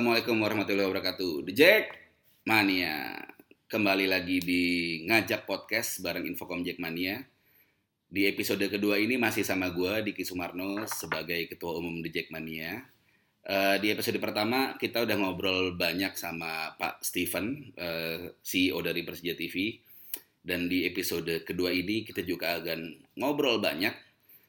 [0.00, 1.44] Assalamualaikum warahmatullahi wabarakatuh.
[1.44, 1.84] The Jack
[2.48, 3.20] Mania.
[3.68, 4.64] Kembali lagi di
[5.04, 7.20] Ngajak Podcast bareng Infocom Jack Mania.
[8.08, 12.80] Di episode kedua ini masih sama gue, Diki Sumarno, sebagai Ketua Umum The Jack Mania.
[13.44, 19.36] Eh, di episode pertama kita udah ngobrol banyak sama Pak Steven, eh, CEO dari Persija
[19.36, 19.84] TV.
[20.40, 23.92] Dan di episode kedua ini kita juga akan ngobrol banyak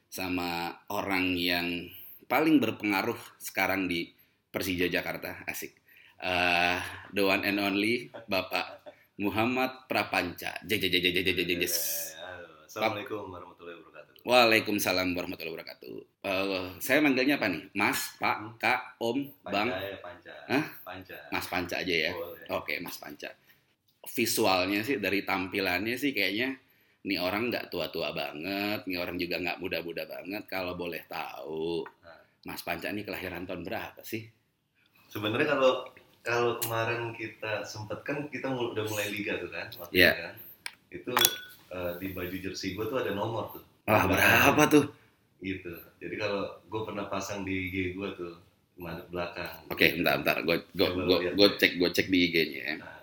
[0.08, 1.92] sama orang yang
[2.32, 4.16] paling berpengaruh sekarang di
[4.52, 5.80] Persija Jakarta, asik.
[6.20, 6.80] Eh,
[7.16, 8.84] the one and only Bapak
[9.24, 10.60] Muhammad Prapanca.
[10.60, 11.80] Halo,
[12.68, 14.28] Assalamualaikum warahmatullahi wabarakatuh.
[14.28, 15.96] Waalaikumsalam warahmatullahi wabarakatuh.
[16.28, 17.64] Eh, saya manggilnya apa nih?
[17.80, 20.34] Mas, Pak, Kak, Om, Bang, Panca ya, Panca.
[20.52, 20.66] Hah?
[20.84, 21.18] Panca.
[21.32, 22.12] Mas Panca aja ya.
[22.12, 22.52] Boleh.
[22.52, 23.32] Oke, Mas Panca.
[24.04, 26.60] Visualnya sih dari tampilannya sih kayaknya
[27.08, 30.44] nih orang nggak tua-tua banget, nih orang juga nggak muda-muda banget.
[30.52, 31.88] Kalau boleh tahu.
[32.44, 34.41] Mas Panca ini kelahiran tahun berapa sih?
[35.12, 35.72] Sebenarnya kalau
[36.22, 40.36] kalau kemarin kita sempet kan kita mul- udah mulai liga tuh kan, waktu itu kan.
[40.90, 41.12] Itu
[41.70, 43.64] eh, di baju jersey gue tuh ada nomor tuh.
[43.84, 44.86] Wah, berapa tuh?
[45.40, 45.74] Gitu.
[45.98, 48.34] Jadi kalau gue pernah pasang di IG gue tuh
[49.10, 49.68] belakang.
[49.68, 50.38] Oke, bentar, bentar.
[50.42, 52.76] Gue gue cek gue cek di IG-nya ya.
[52.78, 52.98] Nah,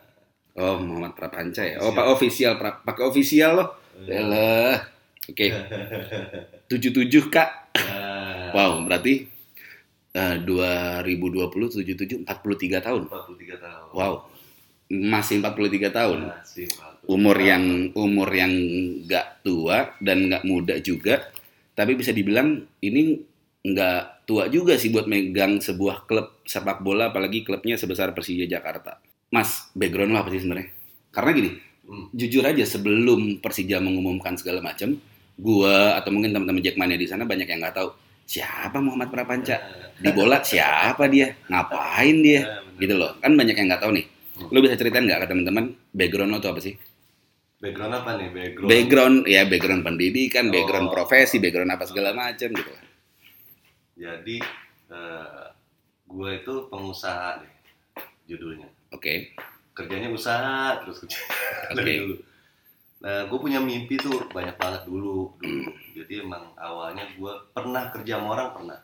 [0.59, 1.79] Oh, Muhammad Prapanca ya.
[1.79, 1.95] Oh.
[1.95, 3.69] Pak official, Pra- pakai official loh.
[4.03, 4.91] Yalah.
[5.25, 5.55] Oke.
[6.67, 7.51] 77 Kak.
[7.79, 9.23] nah, Wow, berarti
[10.19, 13.03] eh, 2020 77 43 tahun.
[13.07, 13.89] 43 tahun.
[13.95, 14.15] Wow.
[14.89, 16.19] Masih 43 tahun.
[16.33, 17.49] Masih 43 Umur tahun.
[17.49, 18.53] yang umur yang
[19.07, 21.29] nggak tua dan nggak muda juga,
[21.73, 23.21] tapi bisa dibilang ini
[23.63, 29.01] nggak tua juga sih buat megang sebuah klub sepak bola, apalagi klubnya sebesar Persija Jakarta.
[29.29, 30.69] Mas, background lo apa sih sebenarnya?
[31.13, 31.51] Karena gini,
[31.89, 32.13] Hmm.
[32.13, 35.01] jujur aja sebelum Persija mengumumkan segala macam,
[35.41, 37.89] gua atau mungkin teman-teman Jackmania di sana banyak yang nggak tahu
[38.29, 39.57] siapa Muhammad Prapanca
[39.97, 42.79] di bola siapa dia ngapain dia Nah, bener.
[42.79, 44.53] gitu loh kan banyak yang nggak tahu nih Hmm.
[44.53, 46.77] lo bisa ceritain nggak ke teman-teman background lo tuh apa sih
[47.59, 48.29] Background apa nih?
[48.31, 48.69] Background.
[48.69, 50.53] background ya background pendidikan Oh.
[50.53, 52.71] background profesi background apa segala macam gitu
[53.97, 54.37] Jadi
[54.89, 55.45] eh,
[56.07, 57.53] gue itu pengusaha deh
[58.27, 58.69] judulnya.
[58.91, 59.35] oke
[59.73, 61.19] Kerjanya usaha terus kerja
[61.71, 61.77] Oke.
[61.77, 62.15] dari dulu.
[62.99, 65.71] Nah, gue punya mimpi tuh banyak banget dulu, dulu.
[65.95, 68.79] Jadi emang awalnya gue pernah kerja sama orang pernah,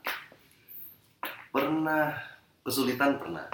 [1.50, 2.04] pernah
[2.62, 3.50] kesulitan pernah.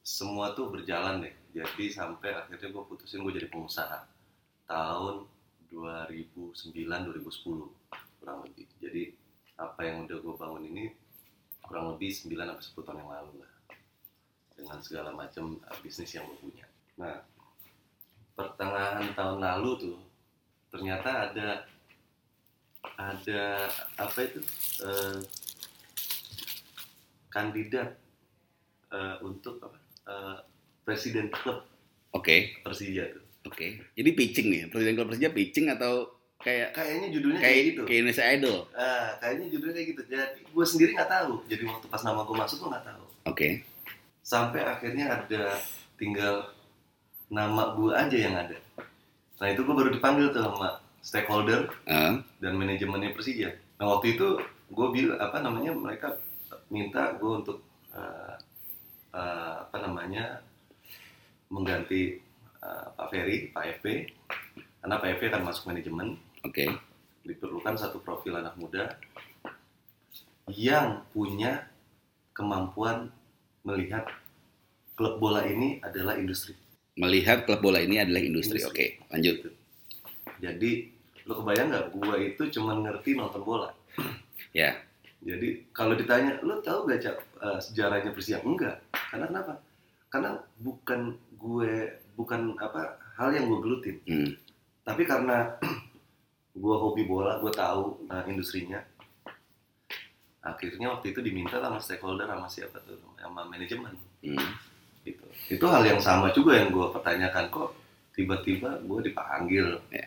[0.00, 1.34] Semua tuh berjalan deh.
[1.52, 4.08] Jadi sampai akhirnya gue putusin gue jadi pengusaha
[4.64, 5.28] tahun
[5.68, 7.20] 2009-2010
[8.20, 8.66] kurang lebih.
[8.80, 9.02] Jadi
[9.60, 10.84] apa yang udah gue bangun ini
[11.60, 13.52] kurang lebih 9 sampai 10 tahun yang lalu lah.
[14.56, 16.64] Dengan segala macam uh, bisnis yang gue punya.
[16.96, 17.20] Nah,
[18.40, 19.98] pertengahan tahun lalu tuh
[20.72, 21.48] ternyata ada
[22.96, 23.42] ada
[23.96, 24.40] apa itu
[24.80, 25.18] eh,
[27.28, 27.94] kandidat
[28.90, 29.78] eh, untuk apa
[30.08, 30.36] eh,
[30.82, 31.62] presiden klub
[32.10, 33.24] oke Persija tuh.
[33.46, 36.08] oke jadi pitching nih presiden klub Persija pitching atau
[36.40, 37.82] kayak Kayaknya judulnya kayak, kayak gitu.
[37.84, 40.02] kayak Indonesia Idol Ah, kayaknya judulnya kayak gitu.
[40.08, 41.32] Jadi gue sendiri nggak tahu.
[41.44, 43.04] Jadi waktu pas nama gue masuk gue nggak tahu.
[43.28, 43.48] oke
[44.24, 45.42] Sampai akhirnya ada
[46.00, 46.48] tinggal
[47.30, 48.58] nama gue aja yang ada.
[49.40, 53.54] Nah itu gue baru dipanggil tuh sama stakeholder Ah, dan manajemennya Persija.
[53.80, 54.36] Nah waktu itu
[54.70, 56.18] gue bilang apa namanya mereka
[56.68, 57.58] minta gue untuk
[57.94, 58.34] eh,
[59.14, 60.42] eh, apa namanya
[61.48, 62.20] mengganti
[62.60, 63.86] eh, Pak Ferry, Pak FP,
[64.82, 66.18] karena Pak FP akan masuk manajemen.
[66.44, 66.66] oke
[67.24, 68.96] Diperlukan satu profil anak muda
[70.50, 71.68] yang punya
[72.34, 73.12] kemampuan
[73.62, 74.08] melihat
[74.98, 76.56] klub bola ini adalah industri.
[77.00, 79.48] Melihat klub bola ini adalah industri oke lanjut
[80.40, 83.70] Jadi lo kebayang nggak gue itu cuma ngerti nonton bola.
[84.56, 84.74] ya
[85.20, 88.40] Jadi kalau ditanya, lo tahu gak Cak, eh, sejarahnya Persija?
[88.40, 88.80] Enggak.
[89.12, 89.52] Karena kenapa?
[90.08, 90.30] Karena
[90.64, 93.96] bukan gue, bukan apa hal yang gue gelutin.
[94.08, 94.32] hmm.
[94.80, 95.60] Tapi karena
[96.64, 98.80] gue hobi bola, gue tahu eh, industrinya.
[100.40, 103.92] Akhirnya waktu itu diminta sama stakeholder sama siapa tuh, sama manajemen.
[104.24, 104.50] Hmm.
[105.10, 105.24] Gitu.
[105.58, 107.70] Itu hal yang sama juga yang gue pertanyakan kok
[108.14, 109.66] tiba-tiba gue dipanggil.
[109.90, 110.06] Ya.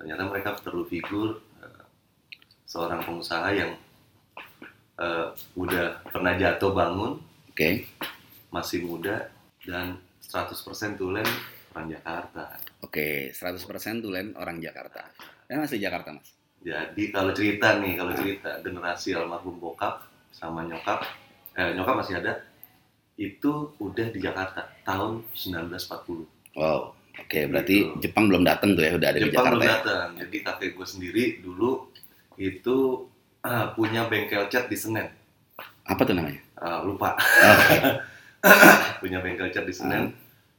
[0.00, 1.84] Ternyata mereka perlu figur eh,
[2.64, 3.76] seorang pengusaha yang
[5.00, 5.26] eh,
[5.58, 7.12] udah pernah jatuh bangun,
[7.50, 7.70] oke
[8.54, 9.26] masih muda
[9.66, 10.54] dan 100%
[10.94, 11.26] tulen
[11.74, 12.54] orang Jakarta.
[12.86, 15.02] oke 100% tulen orang Jakarta
[15.50, 16.30] dan masih Jakarta mas
[16.64, 20.00] Jadi kalau cerita nih, kalau cerita generasi almarhum bokap
[20.32, 21.04] sama nyokap,
[21.60, 22.40] eh, nyokap masih ada,
[23.16, 26.26] itu udah di Jakarta tahun 1940.
[26.54, 28.00] wow oke berarti Gitu.
[28.02, 30.08] Jepang belum datang tuh ya udah ada di Jepang Jakarta belum ya datang.
[30.18, 31.70] Jadi kakek gue sendiri dulu
[32.36, 32.76] itu
[33.40, 35.08] ah, punya bengkel cat di Senen.
[35.84, 37.12] apa tuh namanya Ah, lupa.
[37.14, 37.58] Oh,
[39.00, 40.16] punya bengkel cat di Senen Hmm.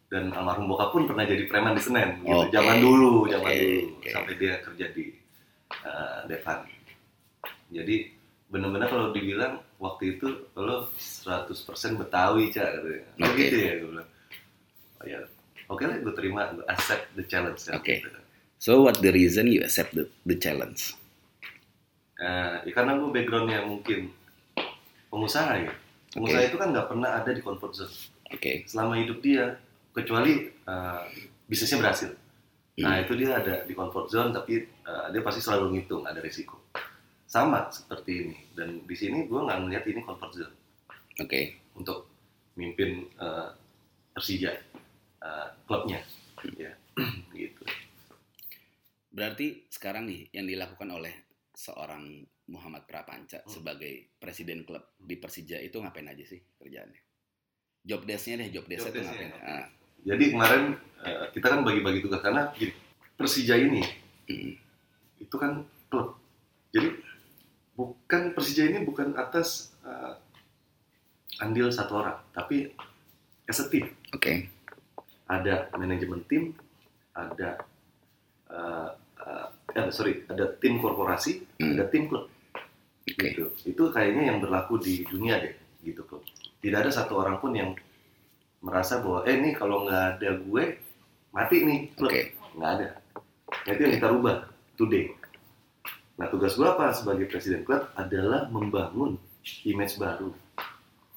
[0.08, 2.46] dan almarhum bokap pun pernah jadi preman di Senen gitu.
[2.46, 2.54] Oke.
[2.54, 4.10] Zaman dulu, zaman Oke, dulu oke.
[4.12, 5.06] sampai dia kerja di
[5.82, 6.60] uh, Devan.
[7.68, 7.96] Jadi
[8.48, 11.52] benar-benar kalau dibilang waktu itu lo 100%
[12.00, 13.04] Betawi, Cak katanya.
[13.20, 13.44] Oh, Oke.
[13.44, 14.10] gitu ya gue bilang.
[14.96, 15.20] Oh ya,
[15.68, 17.62] oke lah gue terima, gue accept the challenge.
[17.68, 18.00] kan, Oke.
[18.00, 18.10] gitu.
[18.58, 20.96] So what the reason you accept the, the challenge?
[22.16, 24.16] Eh, ya karena gue backgroundnya mungkin
[25.12, 25.74] pengusaha ya.
[26.16, 26.50] Pengusaha Oke.
[26.50, 27.92] itu kan nggak pernah ada di comfort zone
[28.32, 28.64] Oke.
[28.66, 29.60] selama hidup dia,
[29.92, 31.02] kecuali eh,
[31.46, 32.12] bisnisnya berhasil.
[32.76, 33.04] Nah Hmm.
[33.08, 36.60] itu dia ada di comfort zone, tapi eh, dia pasti selalu ngitung ada risiko.
[37.36, 38.38] Sama seperti ini.
[38.56, 40.56] Dan di sini gue nggak melihat ini comfort zone
[41.20, 41.42] Oke.
[41.76, 42.08] untuk
[42.56, 43.50] mimpin eh,
[44.16, 44.52] Persija,
[45.20, 46.00] eh, klubnya,
[46.56, 46.72] ya
[47.36, 47.64] gitu.
[49.12, 51.12] Berarti sekarang nih yang dilakukan oleh
[51.52, 53.52] seorang Muhammad Prapanca Hmm.
[53.52, 57.02] sebagai presiden klub di Persija itu ngapain aja sih kerjaannya?
[57.86, 59.32] Job desk-nya deh, job desk-nya Job itu ngapain?
[59.36, 59.44] oke.
[59.44, 59.68] Ah,
[60.06, 60.64] Jadi kemarin
[61.04, 62.72] eh, kita kan bagi-bagi tugas karena gini,
[63.20, 63.82] Persija ini
[64.30, 64.52] mm,
[65.20, 66.16] itu kan klub.
[66.72, 66.92] Jadi
[67.76, 70.16] bukan Persija ini bukan atas uh,
[71.44, 72.72] andil satu orang, tapi
[73.46, 73.92] as a team.
[74.16, 74.48] Oke.
[75.28, 76.56] Ada manajemen tim,
[77.12, 77.60] ada
[78.50, 78.90] uh,
[79.20, 81.76] uh, eh, sorry, ada tim korporasi, Hmm.
[81.76, 82.32] ada tim klub.
[83.06, 83.36] Oke.
[83.36, 83.46] Gitu.
[83.76, 86.24] Itu kayaknya yang berlaku di dunia deh, gitu klub.
[86.64, 87.76] Tidak ada satu orang pun yang
[88.64, 90.64] merasa bahwa eh nih kalau nggak ada gue
[91.36, 92.10] mati nih klub.
[92.10, 92.22] Oke.
[92.56, 92.88] Nggak ada.
[93.68, 94.36] Itu yang kita rubah
[94.80, 95.25] today.
[96.16, 99.20] Nah, tugas gue apa sebagai presiden klub adalah membangun
[99.68, 100.32] image baru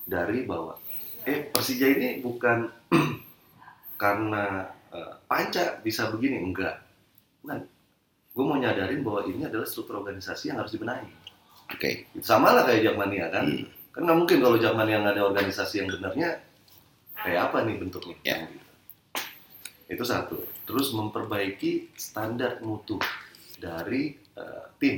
[0.03, 0.75] dari bawah.
[1.23, 2.67] Eh, Persija ini bukan
[4.03, 6.83] karena eh, panca bisa begini, enggak.
[7.45, 7.59] Bukan.
[8.35, 11.07] Gue mau nyadarin bahwa ini adalah struktur organisasi yang harus dibenahi.
[11.75, 12.07] Oke.
[12.23, 13.45] Sama lah kayak Jakmania kan.
[13.47, 13.67] Hmm.
[13.95, 16.31] Kan nggak mungkin kalau Jakmania nggak ada organisasi yang benarnya,
[17.19, 18.17] kayak apa nih bentuknya?
[18.23, 18.37] Ya.
[18.47, 18.67] Gitu.
[19.89, 20.39] Itu satu.
[20.69, 23.01] Terus memperbaiki standar mutu
[23.59, 24.97] dari eh, tim.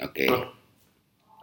[0.00, 0.24] Oke.
[0.26, 0.44] Klub.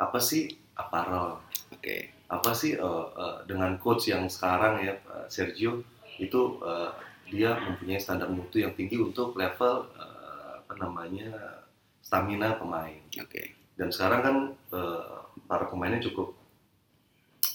[0.01, 1.37] Apa sih apparel?
[1.71, 2.09] Oke.
[2.25, 4.97] Apa sih eh, eh, dengan coach yang sekarang ya
[5.29, 5.85] Sergio
[6.17, 6.89] itu eh,
[7.25, 11.29] dia mempunyai standar mutu yang tinggi untuk level eh, apa namanya
[12.05, 13.57] stamina pemain Oke.
[13.77, 14.35] dan sekarang kan
[14.77, 15.17] eh,
[15.49, 16.37] para pemainnya cukup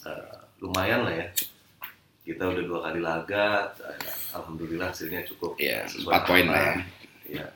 [0.06, 1.26] eh, lumayan lah ya
[2.26, 3.72] kita udah dua kali laga
[4.36, 6.74] alhamdulillah hasilnya cukup Ya, sesuai empat poin lah ya.
[7.40, 7.46] ya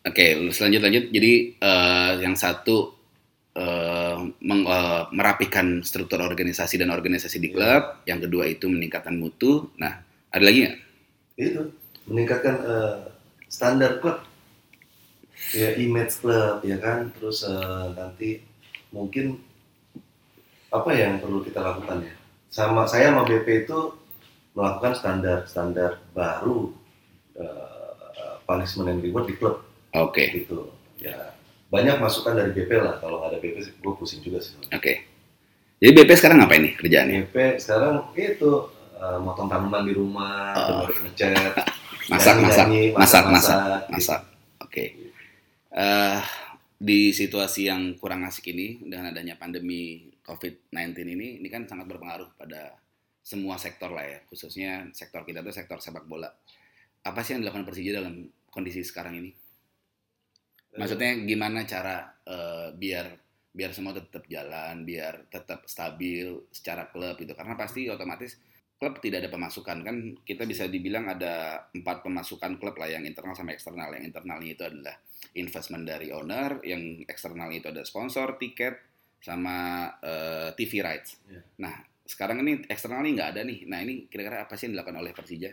[0.00, 1.04] Oke, lanjut lanjut.
[1.12, 2.96] Jadi eh, yang satu
[3.52, 7.54] eh, meng- eh, merapikan struktur organisasi dan organisasi di Iya.
[7.56, 7.82] klub.
[8.08, 9.68] Yang kedua itu meningkatkan mutu.
[9.76, 10.00] Nah,
[10.30, 10.78] ada lagi nggak?
[11.40, 11.72] itu
[12.04, 12.98] meningkatkan eh,
[13.48, 14.20] standar klub
[15.56, 18.44] ya image klub ya kan terus eh, nanti
[18.92, 19.40] mungkin
[20.68, 22.14] apa yang perlu kita lakukan ya
[22.52, 23.96] sama saya sama BP itu
[24.52, 26.76] melakukan standar standar baru
[27.40, 29.64] eh, punishment and reward di klub
[29.96, 30.70] Oke, gitu
[31.00, 31.34] ya
[31.70, 34.94] banyak masukan dari BP lah kalau nggak ada BP gue pusing juga sih oke.
[35.80, 37.18] Jadi BP sekarang ngapain nih kerjaannya?
[37.30, 38.68] BP sekarang itu
[39.00, 40.84] eh, motong tanaman di rumah Oh.
[40.84, 41.54] ngecat
[42.10, 44.20] Masak, masak, masak, masak, masak-masak, masak.
[44.66, 44.84] Oke.
[45.70, 46.18] Eh,
[46.74, 52.34] di situasi yang kurang asik ini dengan adanya pandemi COVID-19 ini, ini kan sangat berpengaruh
[52.34, 52.74] pada
[53.22, 56.26] semua sektor lah ya, khususnya sektor kita tuh sektor sepak bola.
[57.06, 59.30] Apa sih yang dilakukan Persija dalam kondisi sekarang ini?
[60.78, 63.06] Maksudnya gimana cara eh, biar
[63.50, 67.34] biar semua tetap jalan, biar tetap stabil secara klub gitu.
[67.34, 68.38] Karena pasti otomatis
[68.80, 73.34] klub tidak ada pemasukan kan kita bisa dibilang ada empat pemasukan klub lah yang internal
[73.34, 73.90] sama eksternal.
[73.98, 74.96] Yang internalnya itu adalah
[75.34, 78.78] investment dari owner, yang eksternalnya itu ada sponsor, tiket,
[79.20, 81.20] sama eh, TV rights.
[81.26, 81.42] Iya.
[81.60, 81.74] Nah
[82.06, 83.58] sekarang ini eksternalnya nggak ada nih.
[83.68, 85.50] Nah ini kira-kira apa sih yang dilakukan oleh Persija?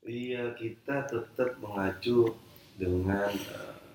[0.00, 2.32] Iya, kita tetap mengacu
[2.80, 3.89] dengan eh,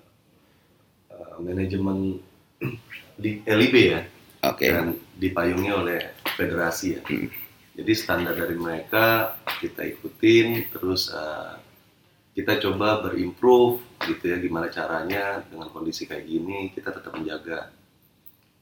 [1.16, 2.20] eh, manajemen
[3.22, 4.00] di LIB ya,
[4.44, 4.68] Oke.
[4.68, 6.00] dan dipayungi oleh
[6.36, 7.02] federasi ya.
[7.04, 7.28] Hmm.
[7.76, 11.54] Jadi standar dari mereka kita ikutin, terus eh,
[12.36, 17.72] kita coba berimprove gitu ya, gimana caranya dengan kondisi kayak gini kita tetap menjaga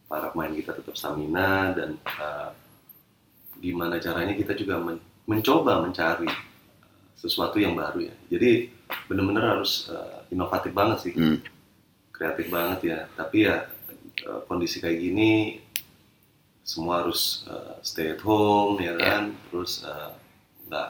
[0.06, 2.50] para pemain kita tetap stamina dan eh,
[3.58, 6.28] gimana caranya kita juga men- mencoba mencari
[7.14, 8.14] sesuatu yang baru ya.
[8.28, 8.68] Jadi
[9.06, 11.38] benar-benar harus eh, inovatif banget sih, Hmm.
[12.14, 12.98] Kreatif banget ya.
[13.12, 13.66] Tapi ya
[14.22, 15.58] eh, kondisi kayak gini
[16.64, 20.10] semua harus eh, stay at home ya kan, terus eh,
[20.64, 20.88] nggak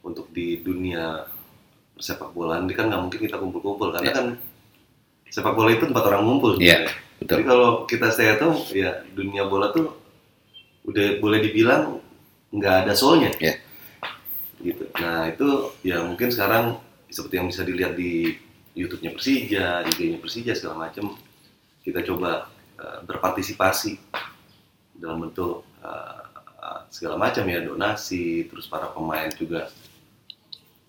[0.00, 1.28] untuk di dunia
[2.00, 4.14] sepak bola ini kan nggak mungkin kita kumpul-kumpul karena Ya.
[4.16, 4.26] kan
[5.28, 6.56] sepak bola itu tempat orang ngumpul.
[6.56, 6.92] Iya, sebenarnya.
[7.20, 7.28] betul.
[7.28, 9.92] Jadi kalau kita stay at home ya dunia bola tuh
[10.88, 12.00] udah boleh dibilang
[12.50, 13.30] nggak ada soulnya.
[13.38, 13.54] Ya.
[14.60, 15.48] gitu nah itu
[15.80, 16.76] ya mungkin sekarang
[17.08, 18.36] seperti yang bisa dilihat di
[18.74, 21.16] YouTube-nya Persija IG-nya Persija segala macam.
[21.80, 23.96] Kita coba uh, berpartisipasi
[25.00, 26.30] dalam bentuk uh,
[26.90, 29.70] segala macam ya donasi terus para pemain juga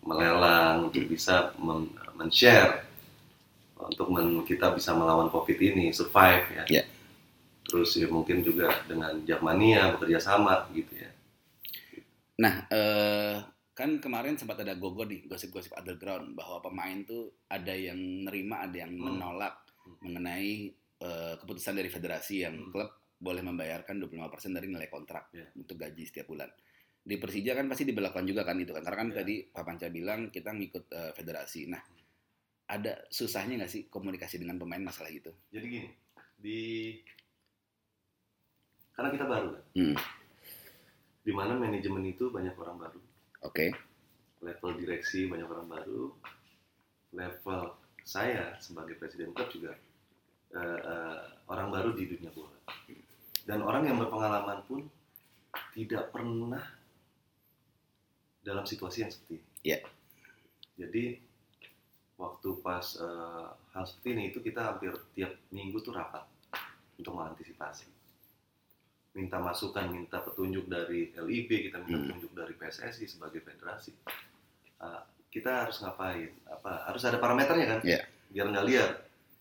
[0.01, 1.53] melelang untuk bisa
[2.17, 2.89] men-share
[3.77, 6.65] untuk men kita bisa melawan covid ini survive ya.
[6.81, 6.85] Yeah.
[7.61, 11.09] terus ya mungkin juga dengan Jakmania bekerja sama gitu ya.
[12.41, 13.37] Nah eh,
[13.71, 18.83] kan kemarin sempat ada gogo nih gosip-gosip underground bahwa pemain tuh ada yang nerima ada
[18.83, 19.03] yang hmm.
[19.03, 19.97] menolak hmm.
[20.03, 20.51] mengenai
[21.01, 22.71] uh, keputusan dari federasi yang hmm.
[22.75, 25.45] klub boleh membayarkan 25% dari nilai kontrak yeah.
[25.53, 26.49] untuk gaji setiap bulan.
[27.01, 28.81] Di Persija kan pasti diberlakukan juga kan itu kan.
[28.81, 29.17] Karena kan yeah.
[29.21, 31.69] tadi Pak Panca bilang kita ngikut uh, federasi.
[31.69, 31.81] Nah,
[32.65, 35.29] ada susahnya nggak sih komunikasi dengan pemain masalah itu?
[35.53, 35.89] Jadi gini,
[36.33, 36.61] di
[38.97, 39.63] karena kita baru kan.
[39.77, 39.95] Hmm.
[41.21, 42.99] Di mana manajemen itu banyak orang baru.
[43.45, 43.69] Oke.
[43.69, 43.69] Okay.
[44.41, 46.03] Level direksi banyak orang baru.
[47.13, 47.61] Level
[48.01, 49.77] saya sebagai presiden klub juga
[50.57, 51.19] uh, uh,
[51.53, 52.57] orang baru di dunia bola
[53.45, 54.85] dan orang yang berpengalaman pun
[55.73, 56.61] tidak pernah
[58.41, 59.47] dalam situasi yang seperti ini.
[59.61, 59.81] Yeah.
[60.77, 61.03] Jadi
[62.17, 66.25] waktu pas uh, hal seperti ini itu kita hampir tiap minggu tuh rapat
[66.97, 68.00] untuk mengantisipasi.
[69.11, 72.03] Minta masukan, minta petunjuk dari LIB, kita minta hmm.
[72.07, 73.91] petunjuk dari PSSI sebagai federasi.
[74.79, 76.31] Uh, kita harus ngapain?
[76.47, 77.79] Apa harus ada parameternya kan?
[77.83, 78.03] Yeah.
[78.31, 78.89] Biar nggak liar.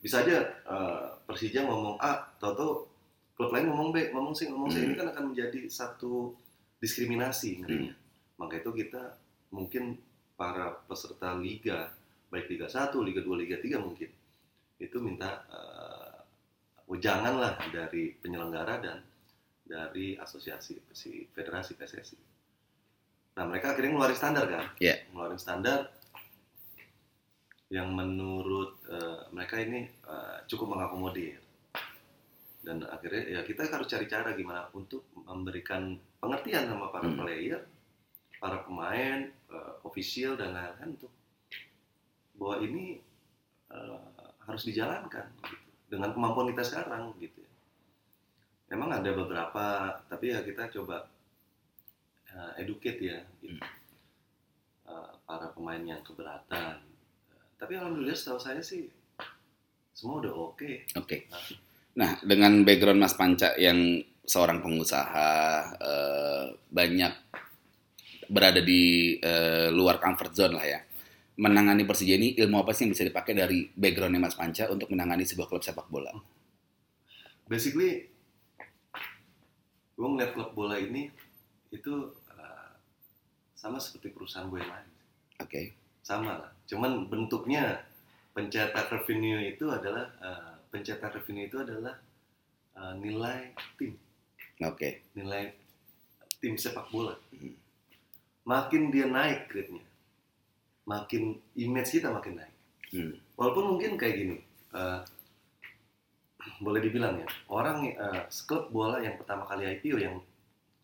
[0.01, 2.91] Bisa aja uh, Persija ngomong A, toto
[3.39, 4.87] klub lain ngomong B, ngomong C, ngomong C, hmm.
[4.91, 6.35] ini kan akan menjadi satu
[6.83, 7.63] diskriminasi.
[7.63, 7.95] Hmm.
[8.41, 9.17] Maka itu kita
[9.55, 9.97] mungkin
[10.35, 11.93] para peserta liga,
[12.33, 14.11] baik Liga 1, Liga 2, Liga 3 mungkin,
[14.81, 16.25] itu minta uh,
[16.97, 18.99] janganlah dari penyelenggara dan
[19.71, 22.19] dari asosiasi si federasi PSSI.
[23.39, 24.99] Nah mereka akhirnya ngeluarin standar kan, yeah.
[25.15, 25.95] ngeluarin standar
[27.71, 31.39] yang menurut uh, mereka ini uh, cukup mengakomodir
[32.61, 37.17] dan akhirnya ya kita harus cari cara gimana untuk memberikan pengertian sama para hmm.
[37.17, 37.61] player,
[38.37, 41.13] para pemain, uh, official dan lain-lain untuk
[42.37, 43.01] bahwa ini
[43.73, 47.41] uh, harus dijalankan gitu, dengan kemampuan kita sekarang gitu.
[48.71, 51.11] Memang ada beberapa, tapi ya kita coba
[52.31, 53.59] uh, educate ya gitu.
[54.87, 56.79] uh, para pemain yang keberatan.
[56.79, 58.87] Uh, tapi alhamdulillah setahu saya sih
[59.93, 60.57] semua udah oke.
[60.57, 60.75] Okay.
[60.97, 61.29] Oke.
[61.29, 61.59] Okay.
[61.99, 65.31] Nah, dengan background Mas Panca yang seorang pengusaha
[65.77, 67.15] eh, banyak
[68.31, 70.81] berada di eh, luar comfort zone lah ya.
[71.41, 75.25] Menangani Persija ini ilmu apa sih yang bisa dipakai dari backgroundnya Mas Panca untuk menangani
[75.25, 76.13] sebuah klub sepak bola?
[77.49, 78.10] Basically,
[80.01, 81.13] gue ngeliat klub bola ini
[81.69, 82.73] itu uh,
[83.53, 84.89] sama seperti perusahaan gue yang lain.
[85.45, 85.53] Oke.
[85.53, 85.67] Okay.
[86.01, 86.51] Sama lah.
[86.65, 87.85] Cuman bentuknya
[88.33, 92.01] pencetak revenue itu adalah uh, pencetak revenue itu adalah
[92.81, 93.93] uh, nilai tim.
[94.65, 94.73] Oke.
[94.73, 94.93] Okay.
[95.21, 95.53] Nilai
[96.41, 97.13] tim sepak bola.
[97.37, 97.53] Hmm.
[98.49, 99.85] Makin dia naik grade-nya,
[100.89, 102.57] makin image kita makin naik.
[102.89, 103.13] Hmm.
[103.37, 104.37] Walaupun mungkin kayak gini,
[104.73, 105.05] uh,
[106.61, 110.17] boleh dibilang ya, orang uh, klub bola yang pertama kali IPO yang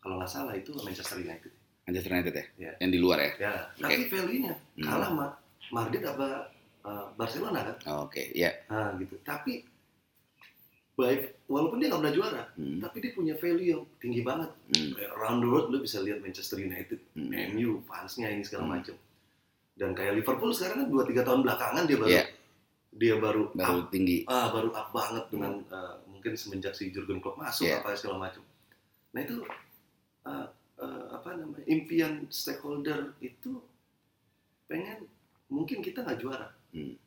[0.01, 1.51] kalau nggak salah itu Manchester United.
[1.87, 2.45] Manchester United ya?
[2.59, 2.71] ya.
[2.83, 3.31] Yang di luar ya?
[3.39, 3.81] Ya, okay.
[3.83, 4.85] tapi value-nya hmm.
[4.85, 5.27] kalah sama
[5.71, 6.27] Madrid apa
[6.83, 7.75] uh, Barcelona kan?
[8.05, 8.25] Oke, okay.
[8.35, 8.51] ya.
[8.51, 8.53] Yeah.
[8.69, 9.15] Nah, gitu.
[9.23, 9.63] Tapi
[10.97, 12.81] baik walaupun dia nggak pernah juara hmm.
[12.81, 14.97] tapi dia punya value yang tinggi banget hmm.
[15.13, 17.53] around the world lu bisa lihat Manchester United hmm.
[17.53, 18.73] MU fansnya ini segala hmm.
[18.73, 18.95] macam
[19.77, 22.25] dan kayak Liverpool sekarang kan dua tiga tahun belakangan dia baru yeah.
[22.97, 27.21] Dia baru baru up, tinggi ah baru up banget dengan uh, mungkin semenjak si Jurgen
[27.21, 27.79] Klopp masuk yeah.
[27.79, 28.43] apa segala macam
[29.13, 29.37] nah itu
[30.25, 30.47] uh,
[30.81, 33.61] uh, apa namanya impian stakeholder itu
[34.67, 35.05] pengen
[35.47, 36.97] mungkin kita nggak juara hmm.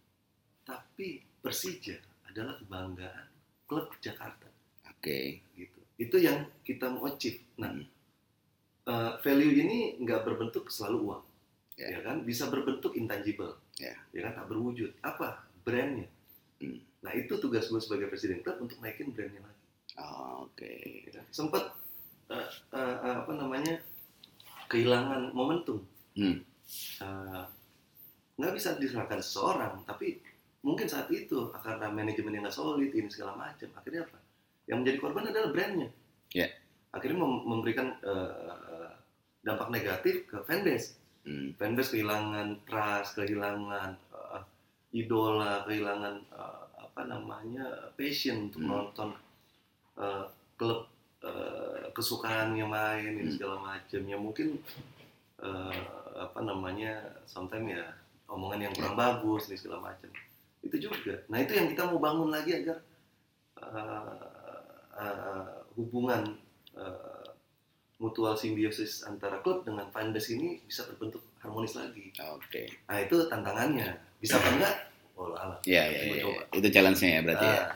[0.65, 1.97] tapi Persija
[2.29, 3.31] adalah kebanggaan
[3.71, 4.51] klub Jakarta.
[4.91, 4.99] Oke.
[4.99, 5.27] Okay.
[5.55, 5.81] Gitu.
[5.95, 7.39] Itu yang kita mau achieve.
[7.63, 7.87] Nah, hmm.
[8.91, 11.25] uh, value ini nggak berbentuk selalu uang,
[11.79, 11.95] yeah.
[11.95, 12.27] ya kan?
[12.27, 13.95] Bisa berbentuk intangible, yeah.
[14.11, 14.43] ya kan?
[14.43, 14.91] Tak berwujud.
[15.07, 15.47] Apa?
[15.71, 16.09] Brandnya.
[16.61, 16.79] Hmm.
[17.07, 19.63] Nah itu tugas gue sebagai presiden klub untuk naikin brandnya lagi.
[20.03, 20.67] Oh, Oke.
[20.67, 21.15] Okay.
[21.15, 21.23] Ya?
[21.31, 21.71] Sempat
[22.29, 23.79] uh, uh, uh, apa namanya
[24.69, 25.87] kehilangan momentum.
[26.19, 26.43] Hmm.
[27.01, 27.47] Uh,
[28.37, 30.21] nggak bisa diserahkan seseorang, tapi
[30.61, 34.19] mungkin saat itu karena manajemen yang nggak solid ini segala macam akhirnya apa
[34.69, 35.89] yang menjadi korban adalah brandnya
[36.37, 36.53] yeah.
[36.93, 38.93] akhirnya mem memberikan uh,
[39.41, 41.57] dampak negatif ke fanbase hmm.
[41.57, 43.97] fanbase kehilangan trust kehilangan
[44.91, 48.71] idola kehilangan uh, apa namanya passion untuk hmm.
[48.71, 49.09] nonton
[49.99, 50.27] uh,
[50.59, 50.91] klub
[51.23, 53.31] uh, kesukaannya main hmm.
[53.35, 54.59] segala macam ya mungkin
[55.41, 55.83] eh,
[56.17, 57.85] apa namanya sometimes ya
[58.29, 60.11] omongan yang kurang bagus nih segala macam
[60.61, 62.79] itu juga nah itu yang kita mau bangun lagi agar
[63.57, 64.25] eh,
[65.01, 66.23] eh, hubungan
[66.77, 67.20] eh,
[68.01, 72.67] mutual simbiosis antara klub dengan fanbase ini bisa terbentuk harmonis lagi Oke.
[72.89, 74.75] nah itu tantangannya bisa apa enggak
[75.15, 76.23] oh alah Ya, ya, Coba ya.
[76.25, 76.43] coba.
[76.57, 77.61] Itu challenge-nya ya berarti ya.
[77.61, 77.71] Ah,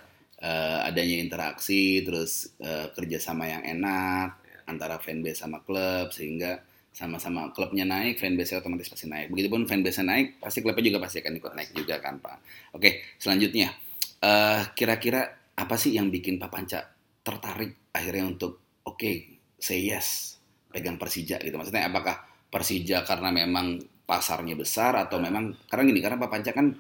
[0.45, 4.61] Eh, adanya interaksi, terus eh, kerjasama yang enak Ya.
[4.69, 6.61] antara fanbase sama klub sehingga
[6.93, 9.33] sama-sama klubnya naik, fanbase otomatis pasti naik.
[9.33, 12.37] Begitupun fanbase naik, pasti klubnya juga pasti akan ikut naik juga kan Pak.
[12.77, 13.73] Oke, selanjutnya
[14.21, 15.25] eh, kira-kira
[15.57, 16.81] apa sih yang bikin Pak Panca
[17.25, 20.39] tertarik akhirnya untuk oke say yes
[20.71, 21.55] pegang Persija gitu?
[21.55, 26.77] Maksudnya apakah Persija karena memang pasarnya besar atau memang karena gini karena Pak Panca kan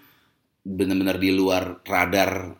[0.64, 2.52] benar-benar di luar radar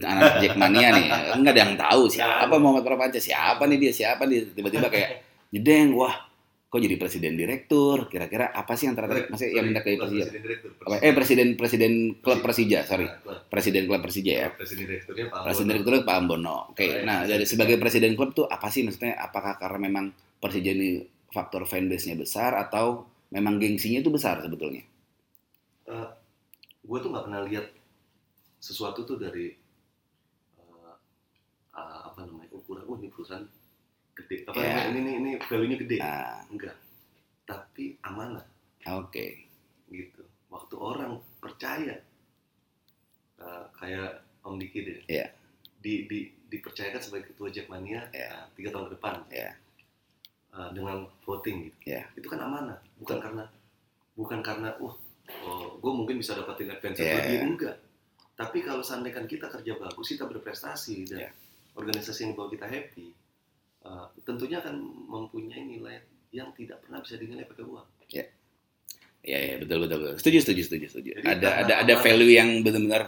[0.00, 1.06] anak Jackmania nih.
[1.38, 4.56] Nggak ada yang tahu siapa Muhammad Prapanca siapa nih dia siapa nih?
[4.56, 5.10] Tiba-tiba kayak
[5.54, 6.31] jedeng wah
[6.72, 8.08] kok jadi presiden direktur?
[8.08, 9.28] Kira-kira apa sih yang tertarik?
[9.28, 10.24] Masih yang pindah ke Persija?
[10.24, 10.70] presiden direktur,
[11.04, 11.92] eh presiden presiden
[12.24, 13.06] klub Persija sorry.
[13.20, 13.44] klub.
[13.52, 14.48] presiden klub Persija ya.
[14.56, 15.84] Presiden direkturnya Pak presiden Ambono.
[15.84, 17.04] direktur Pak Ambono oke Keren.
[17.04, 19.20] nah dari sebagai presiden klub tuh apa sih maksudnya?
[19.20, 24.80] Apakah karena memang Persija ini faktor fanbase-nya besar atau memang gengsinya itu besar sebetulnya?
[26.82, 27.68] Gue tuh nggak pernah lihat
[28.56, 29.52] sesuatu tuh dari
[30.56, 30.94] eh,
[31.76, 33.44] ah, apa namanya ukuran oh ini perusahaan
[34.22, 36.76] gede apa namanya, ini ini ini value-nya gede nah enggak
[37.42, 38.46] tapi amanah
[38.86, 39.26] oke
[39.90, 41.96] gitu waktu orang percaya
[43.38, 44.10] eh, kayak
[44.42, 45.26] Om Diki deh Iya.
[45.78, 48.30] di, di dipercayakan sebagai ketua Jackmania Iya.
[48.30, 49.52] eh, tiga tahun ke depan Iya.
[50.52, 52.02] eh, dengan voting gitu Iya.
[52.14, 53.24] itu kan amanah bukan Betul.
[53.24, 53.44] karena
[54.12, 54.94] bukan karena wah
[55.42, 57.42] oh, gue mungkin bisa dapetin advance Iya, lebih iya.
[57.46, 57.76] enggak
[58.32, 61.30] tapi kalau seandainya kita kerja bagus kita berprestasi dan Iya.
[61.72, 63.12] organisasi yang bawa kita happy
[63.82, 64.74] eh, tentunya akan
[65.06, 65.96] mempunyai nilai
[66.30, 67.86] yang tidak pernah bisa dinilai pakai uang
[69.22, 70.14] Iya, iya, betul, betul, betul.
[70.18, 71.10] Setuju, setuju, setuju, setuju.
[71.14, 73.06] Jadi, ada, ada, ada value yang benar-benar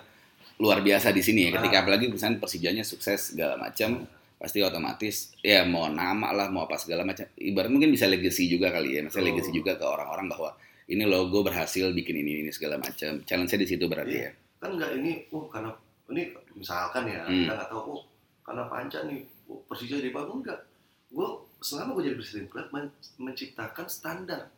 [0.62, 1.58] luar biasa di sini ya.
[1.58, 1.82] Ketika Ah.
[1.82, 4.06] apalagi misalnya Persijanya sukses segala macam,
[4.38, 7.26] pasti otomatis ya mau nama lah, mau apa segala macam.
[7.34, 9.00] Ibarat mungkin bisa legacy juga kali ya.
[9.02, 9.34] Maksudnya Betul.
[9.34, 10.50] legacy juga ke orang-orang bahwa
[10.86, 13.18] ini logo berhasil bikin ini ini segala macam.
[13.26, 14.30] Challenge-nya di situ berarti Iya.
[14.30, 14.32] ya.
[14.62, 15.74] kan nggak ini oh karena
[16.08, 16.22] ini
[16.54, 17.42] misalkan ya Hmm.
[17.42, 18.02] kita nggak tahu oh
[18.40, 19.33] karena panca nih oh,
[19.64, 20.60] Persija jadi bagus enggak
[21.08, 21.28] gue
[21.60, 24.50] selama gue jadi presiden klub men- menciptakan standar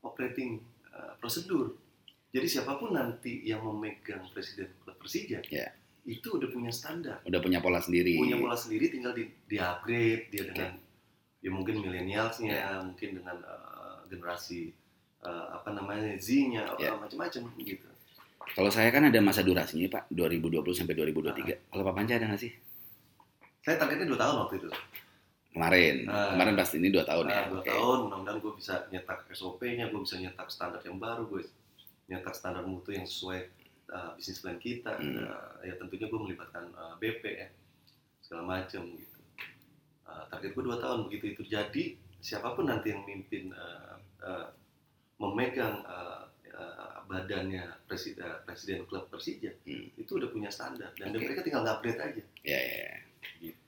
[0.00, 1.76] operating uh, prosedur
[2.30, 5.70] jadi siapa pun nanti yang memegang presiden klub Persija Iya.
[6.02, 8.16] itu udah punya standar Udah punya pola sendiri.
[8.16, 10.70] punya pola sendiri tinggal di, di upgrade dia dengan
[11.38, 13.70] ya mungkin milenialsnya mungkin dengan uh,
[14.06, 14.72] generasi
[15.20, 16.92] uh, apa namanya Z-nya Ya.
[16.92, 17.86] macam-macam gitu
[18.50, 21.70] Kalau saya kan ada masa durasinya Pak, 2020 sampai 2023.
[21.70, 22.50] Kalau Pak Panca ada nggak sih?
[23.60, 24.70] Saya targetnya dua tahun waktu itu
[25.50, 26.30] Kemarin, Ah.
[26.30, 27.34] kemarin pasti ini dua tahun ya.
[27.34, 27.66] Nah, dua Oke.
[27.66, 31.42] tahun, mudah-mudahan gue bisa nyetak SOP-nya, gue bisa nyetak standar yang baru, gue
[32.06, 33.50] nyetak standar mutu yang sesuai
[33.90, 34.94] uh, bisnis plan kita.
[34.94, 35.26] Hmm.
[35.26, 37.48] Uh, ya tentunya gue melibatkan uh, BP ya,
[38.22, 39.18] segala macam gitu.
[40.06, 41.84] Uh, target gue dua tahun begitu itu jadi
[42.18, 44.54] siapa pun nanti yang mimpin uh, uh,
[45.18, 49.90] memegang uh, uh, badannya presiden presiden klub Persija Hmm.
[49.94, 51.26] itu udah punya standar dan Oke.
[51.26, 52.96] mereka tinggal upgrade aja Ya, ya, ya.
[53.40, 53.58] Gitu.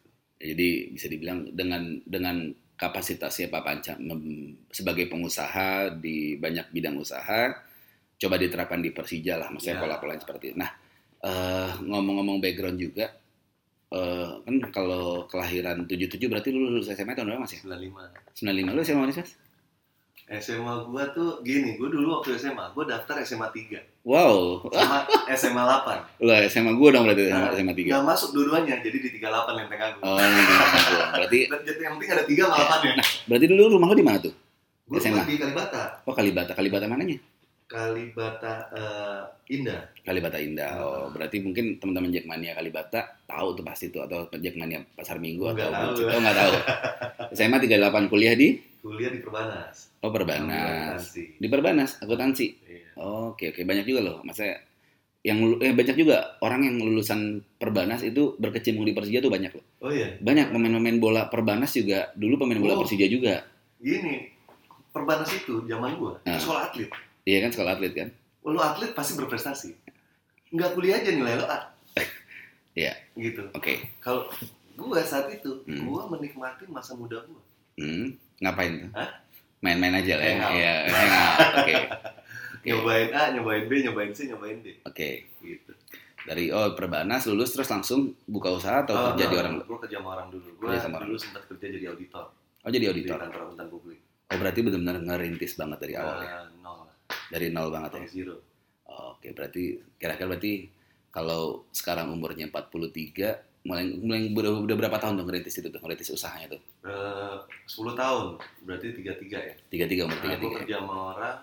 [0.42, 3.94] Jadi bisa dibilang dengan dengan kapasitasnya Pak Panca
[4.74, 7.54] sebagai pengusaha di banyak bidang usaha,
[8.18, 9.82] coba diterapkan di Persija lah, maksudnya Ya.
[9.86, 10.56] pola-pola seperti itu.
[10.58, 10.70] Nah,
[11.22, 13.06] eh, ngomong-ngomong background juga,
[13.94, 17.62] eh, kan kalau kelahiran 77 berarti lu lulus SMA tahun berapa mas ya?
[17.62, 19.32] 95 95 lu SMA mana sih mas?
[20.38, 25.62] SMA gua tuh gini, gua dulu waktu SMA, gua daftar SMA 3 Wow, sama SMA
[25.62, 27.90] 8 lu SMA gua dong berarti SMA, Nah, SMA 3.
[27.90, 30.58] Nggak masuk dua-duanya, jadi di 38 Lenteng Agung Oh, ini gua.
[31.20, 31.38] berarti
[31.78, 34.34] yang penting ada 3 sama 8 ya berarti dulu rumah lu di mana tuh?
[34.88, 35.22] Gua SMA.
[35.24, 36.52] di Kalibata Oh, Kalibata.
[36.52, 37.16] Kalibata mananya?
[37.66, 40.68] Kalibata eh, Indah Kalibata Indah.
[40.68, 40.80] Ah.
[40.82, 45.72] Oh, berarti mungkin teman-teman Jackmania Kalibata tahu tuh pasti tuh atau Jackmania Pasar Minggu Nggak
[45.72, 46.12] atau tahu.
[46.12, 46.52] Oh, nggak tahu.
[47.36, 51.14] SMA 38 kuliah di Kuliah di Perbanas Oh, Perbanas.
[51.14, 52.46] Di Perbanas, akuntansi.
[52.60, 52.98] Iya.
[52.98, 54.16] Oke, oke, banyak juga loh.
[54.20, 54.58] Maksudnya
[55.22, 57.20] yang eh, banyak juga orang yang lulusan
[57.54, 59.62] Perbanas itu berkecimpung di Persija tuh banyak loh.
[59.80, 62.82] Oh iya, Banyak pemain-pemain bola Perbanas juga dulu pemain bola Oh.
[62.82, 63.46] Persija juga.
[63.78, 64.30] gini
[64.88, 66.34] Perbanas itu zaman gua, Ah.
[66.34, 66.90] itu sekolah atlet
[67.22, 68.08] Iya kan sekolah atlet kan?
[68.42, 69.70] Lu atlet pasti berprestasi
[70.50, 71.70] Nggak kuliah aja nilai lo A
[72.74, 72.92] Iya.
[73.14, 73.78] Gitu Oke.
[73.98, 74.26] Kalau
[74.74, 75.86] gua saat itu, Hmm.
[75.86, 77.38] gua menikmati masa muda gua
[77.72, 78.90] Hmm, ngapain tuh?
[79.62, 80.34] Main-main aja lah ya.
[80.34, 80.52] Hangout.
[80.58, 81.38] Iya, hangout.
[81.62, 81.74] Oke.
[82.66, 85.26] Nyobain A, nyobain B, nyobain C, nyobain D Oke.
[85.42, 85.72] Gitu
[86.22, 89.54] Dari oh Perbanas lulus terus langsung buka usaha atau kerja di orang?
[89.66, 90.46] Gue kerja sama orang dulu.
[90.62, 92.30] Gue dulu sempat kerja jadi auditor
[92.62, 93.18] Oh jadi di auditor.
[93.18, 93.98] kantor akuntan publik.
[94.30, 96.30] Oh berarti benar-benar ngerintis banget dari awal ya?
[96.30, 96.86] Eh, nol
[97.26, 98.00] Dari nol banget ya?
[98.02, 98.36] nol zero
[98.86, 100.52] Oke, berarti kira-kira berarti
[101.10, 106.10] kalau sekarang umurnya 43, mulai, mulai udah, udah berapa tahun tuh ngerintis itu tuh, ngerintis
[106.10, 106.60] usahanya tuh?
[106.82, 108.26] Eh, 10 tahun
[108.66, 109.54] berarti tiga tiga ya
[110.04, 110.50] umur nah, gue tiga-tiga.
[110.50, 110.58] ya?
[110.66, 111.38] kerja sama orang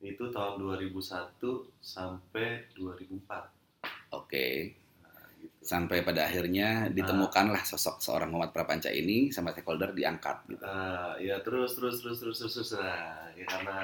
[0.00, 1.42] itu tahun 2001
[1.82, 4.70] sampai 2004 Oke,
[5.02, 5.50] nah, gitu.
[5.66, 10.62] sampai pada akhirnya ditemukanlah sosok seorang Muhammad Prapanca ini sama stakeholder diangkat gitu.
[10.62, 13.78] Ah, ya terus terus terus terus terus terus nah, ya karena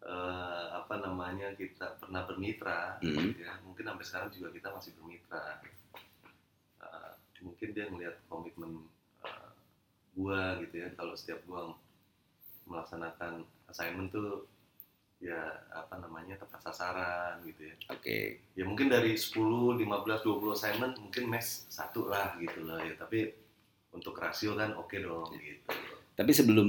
[0.00, 3.36] eh, apa namanya kita pernah bermitra Hmm.
[3.36, 5.60] ya mungkin sampai sekarang juga kita masih bermitra
[7.44, 8.88] mungkin dia melihat komitmen
[9.20, 9.50] eh,
[10.16, 11.76] gua gitu ya kalau setiap gua
[12.64, 14.48] melaksanakan assignment tuh
[15.20, 15.36] ya
[15.72, 19.36] apa namanya tepat sasaran gitu ya Oke, ya mungkin dari 10,
[19.76, 23.28] 15, 20 assignment mungkin match satu lah gitu loh ya tapi
[23.92, 25.70] untuk rasio kan oke dong gitu
[26.12, 26.68] tapi sebelum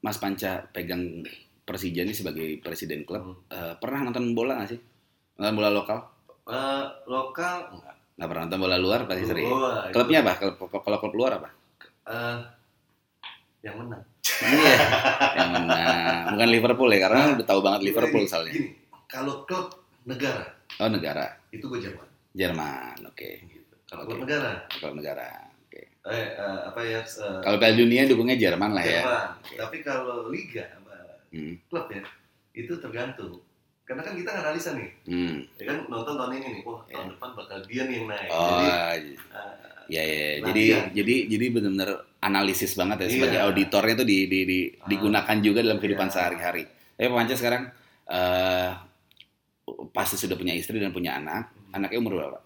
[0.00, 1.24] Mas Panca pegang
[1.60, 3.36] Persija ini sebagai presiden klub, Hmm.
[3.46, 4.80] eh, pernah nonton bola nggak sih?
[5.38, 5.98] Nonton bola lokal?
[6.50, 9.48] Eh, lokal enggak Nggak pernah nonton bola luar pasti sering.
[9.48, 10.32] Itu, Klubnya apa?
[10.76, 11.48] Kalau klub luar apa?
[12.04, 12.36] eh,
[13.62, 14.04] yang menang
[14.40, 14.72] Iya,
[15.36, 16.24] yang menang.
[16.30, 18.52] Bukan Liverpool ya, karena udah tahu banget Liverpool Gini, soalnya.
[18.52, 18.68] gini,
[19.06, 20.44] kalau klub negara
[20.76, 23.30] Oh negara, itu gue Jerman Jerman, oke.
[23.42, 23.74] gitu.
[23.84, 25.28] kalau klub negara Kalau negara,
[25.60, 25.80] oke.
[26.08, 29.00] eh, eh, apa ya eh, Kalau Piala Dunia dukungnya Jerman lah ya.
[29.00, 30.92] Jerman tapi kalau liga apa,
[31.28, 32.02] Hmm, klub ya
[32.52, 33.38] itu tergantung
[33.90, 35.34] karena kan kita analisa nih hmm.
[35.58, 36.94] ya kan nonton tahun ini nih wah Ya.
[36.94, 38.78] tahun depan bakal dia nih yang naik Oh, jadi iya.
[39.02, 39.08] eh,
[39.90, 40.26] Ya, ya.
[40.38, 40.46] Latihan.
[40.46, 43.46] jadi jadi jadi benar-benar analisis banget ya sebagai Iya.
[43.50, 44.86] auditornya tuh di, di, di- Ah.
[44.86, 46.14] digunakan juga dalam kehidupan Iya.
[46.14, 46.62] sehari-hari.
[46.94, 47.62] Tapi Pak Panca sekarang
[48.06, 48.70] eh
[49.90, 51.50] pasti sudah punya istri dan punya anak.
[51.70, 52.38] Anaknya umur berapa?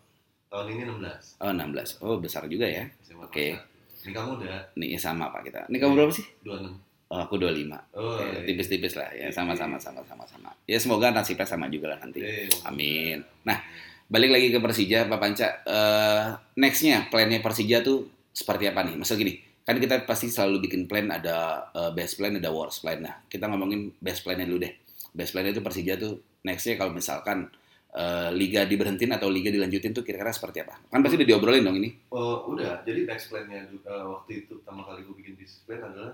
[0.47, 1.99] tahun ini 16 Oh 16.
[2.01, 2.87] Oh besar juga ya.
[3.19, 3.59] Oke.
[4.01, 5.61] ini kamu udah Nih sama Pak kita.
[5.67, 6.25] Ini kamu berapa sih?
[6.41, 6.73] 26
[7.15, 7.47] Oh aku 25.
[7.95, 8.41] oh Ya, iya.
[8.43, 10.51] tipis-tipis lah ya sama-sama sama-sama sama.
[10.67, 12.19] Ya semoga nasibnya sama juga lah nanti.
[12.19, 13.23] Eh, Amin.
[13.47, 13.63] Nah,
[14.05, 16.25] balik lagi ke Persija Pak Panca eh
[16.57, 21.09] nextnya plannya Persija tuh seperti apa nih Maksud gini kan kita pasti selalu bikin plan
[21.09, 24.75] ada eh, best plan ada worst plan nah kita ngomongin best plannya dulu deh
[25.11, 27.49] best plannya itu Persija tuh nextnya kalau misalkan
[27.91, 31.79] eh, liga diberhentiin atau liga dilanjutin tuh kira-kira seperti apa kan pasti udah diobrolin dong
[31.79, 32.85] ini Oh, udah.
[32.85, 36.13] Jadi next plan-nya uh, waktu itu pertama kali gue bikin business plan adalah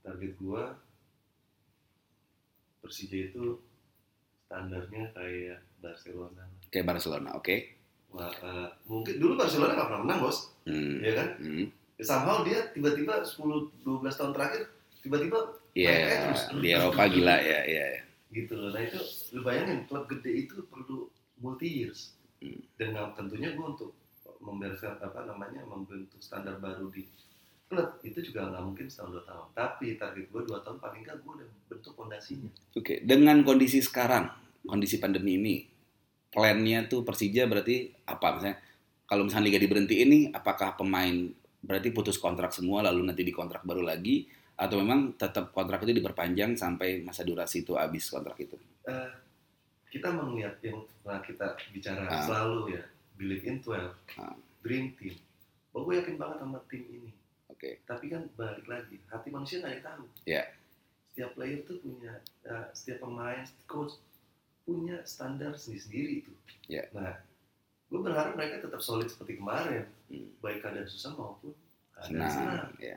[0.00, 0.62] target gue
[2.80, 3.60] Persija itu
[4.48, 6.44] standarnya kayak Barcelona.
[6.72, 10.50] kayak Barcelona oke Wah, uh, mungkin dulu Barcelona nggak pernah menang, bos.
[10.66, 10.98] hmm.
[10.98, 11.28] Ya kan?
[11.38, 11.66] Hmm.
[12.02, 14.62] Somehow dia tiba-tiba 10-12 tahun terakhir
[14.98, 15.38] tiba-tiba
[15.78, 16.42] aja terus.
[16.58, 17.86] di Eropa gila ya, ya.
[17.94, 18.00] ya.
[18.34, 18.74] gitu loh.
[18.74, 18.98] Nah itu
[19.30, 21.06] lu bayangin klub gede itu perlu
[21.38, 22.18] multi years.
[22.42, 22.58] Hmm.
[22.74, 23.94] Dan tentunya gue untuk
[24.40, 27.06] membereskan apa namanya membentuk standar baru di
[27.70, 29.46] klub itu juga nggak mungkin setahun dua tahun.
[29.54, 32.50] Tapi target gue dua tahun paling nggak gue udah bentuk fondasinya.
[32.74, 34.26] Oke, dengan kondisi sekarang,
[34.66, 35.56] kondisi pandemi ini,
[36.34, 38.58] plannya tuh Persija berarti apa misalnya?
[39.06, 41.30] Kalau misalnya liga diberhenti ini, apakah pemain
[41.62, 44.26] berarti putus kontrak semua lalu nanti dikontrak baru lagi,
[44.58, 48.58] atau memang tetap kontrak itu diperpanjang sampai masa durasi itu habis kontrak itu?
[48.86, 49.10] Eh,
[49.94, 52.22] kita melihat yang pernah kita bicara Ah.
[52.22, 52.82] selalu ya,
[53.14, 54.34] believe in 12, Ah.
[54.62, 55.14] dream team.
[55.70, 57.10] Bahwa gue yakin banget sama tim ini.
[57.60, 60.04] Oke, Tapi kan balik lagi, hati manusia nggak ada yang tahu.
[60.24, 60.42] Ya.
[61.12, 64.00] Setiap player tuh punya, eh, setiap pemain, coach
[64.64, 66.32] punya standar sendiri-sendiri itu.
[66.72, 66.88] Ya.
[66.96, 67.20] Nah,
[67.92, 70.32] gue berharap mereka tetap solid seperti kemarin, Hmm.
[70.40, 71.52] baik keadaan susah maupun
[71.92, 72.32] keadaan senang.
[72.32, 72.96] senang, ya.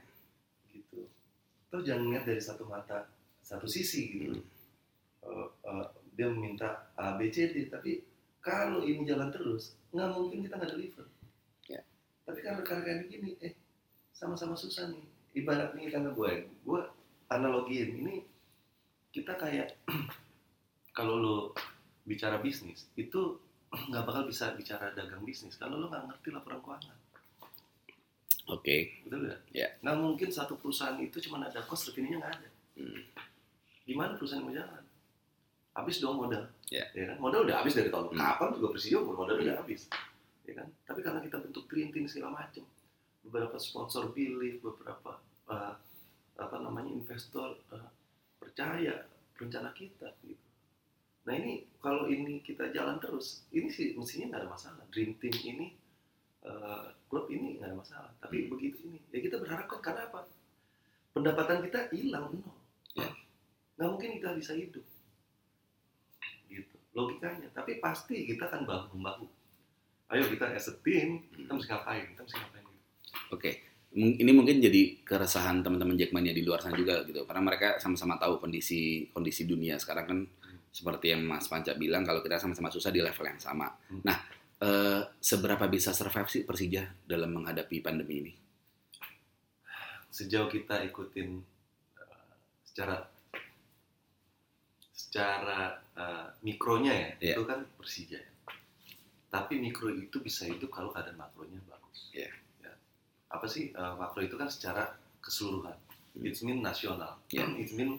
[0.72, 1.12] Gitu.
[1.68, 3.12] Terus jangan lihat dari satu mata,
[3.44, 4.40] satu sisi gitu.
[5.28, 5.28] Hmm.
[5.28, 8.00] Eh, eh, dia meminta A, B, C, D, tapi
[8.40, 11.04] kalau ini jalan terus, nggak mungkin kita nggak deliver.
[11.68, 11.84] Ya.
[12.24, 13.60] Tapi karena karena kayak gini, eh
[14.14, 15.04] sama-sama susah nih.
[15.34, 16.82] Ibarat nih karena gue, gue
[17.28, 18.16] analogiin ini
[19.10, 19.74] kita kayak
[20.98, 21.38] kalau lo
[22.06, 23.38] bicara bisnis itu
[23.90, 26.98] nggak bakal bisa bicara dagang bisnis kalau lo nggak ngerti laporan keuangan
[28.52, 29.40] Oke, betul nggak?
[29.56, 29.72] Ya.
[29.80, 32.50] Nggak mungkin satu perusahaan itu cuma ada cost revenue-nya nggak ada.
[32.76, 33.02] Hmm.
[33.88, 34.84] Gimana perusahaan mau jalan?
[35.72, 36.44] Habis dong modal.
[36.68, 36.84] Ya.
[36.92, 37.16] kan?
[37.24, 38.20] Modal udah habis dari tahun Hmm.
[38.20, 39.88] kapan juga Persija modal udah habis.
[40.44, 40.68] Ya kan?
[40.84, 42.68] Tapi karena kita bentuk team segala macam,
[43.24, 45.74] beberapa sponsor believe, beberapa uh,
[46.36, 47.90] apa namanya investor uh,
[48.38, 49.08] percaya
[49.40, 50.48] rencana kita gitu.
[51.24, 54.84] Nah ini kalau ini kita jalan terus, ini sih mestinya nggak ada masalah.
[54.92, 55.68] Dream team ini
[56.44, 58.12] uh, klub ini nggak ada masalah.
[58.20, 60.28] Tapi begitu ini, ya kita berharap kan karena apa?
[61.16, 62.58] Pendapatan kita hilang nol.
[63.00, 63.08] Ya.
[63.80, 64.84] Nggak mungkin kita bisa hidup.
[66.52, 66.76] Gitu.
[66.92, 67.48] Logikanya.
[67.56, 69.26] Tapi pasti kita akan bahu membahu.
[70.12, 72.06] Ayo kita as a team, kita mesti ngapain?
[72.14, 72.63] Kita mesti ngapain?
[73.34, 73.52] Oke.
[73.94, 78.18] Mung- ini mungkin jadi keresahan teman-teman Jackmania di luar sana juga gitu karena mereka sama-sama
[78.18, 80.20] tahu kondisi kondisi dunia sekarang kan
[80.70, 83.70] seperti yang Mas Panca bilang kalau kita sama-sama susah di level yang sama.
[83.88, 84.02] Hmm.
[84.02, 84.18] Nah,
[84.60, 88.34] eh, seberapa bisa survive sih Persija dalam menghadapi pandemi ini?
[90.10, 91.42] sejauh kita ikutin
[91.98, 93.02] uh, secara
[94.94, 95.60] secara
[95.94, 97.34] uh, mikronya ya Iya.
[97.34, 98.22] itu kan Persija
[99.30, 102.30] tapi mikro itu bisa hidup kalau keadaan makronya bagus Iya.
[103.34, 103.42] Ya.
[103.42, 105.74] apa sih uh, makro itu kan secara keseluruhan
[106.14, 106.30] Hmm.
[106.30, 107.50] it mean nasional Iya.
[107.58, 107.98] it mean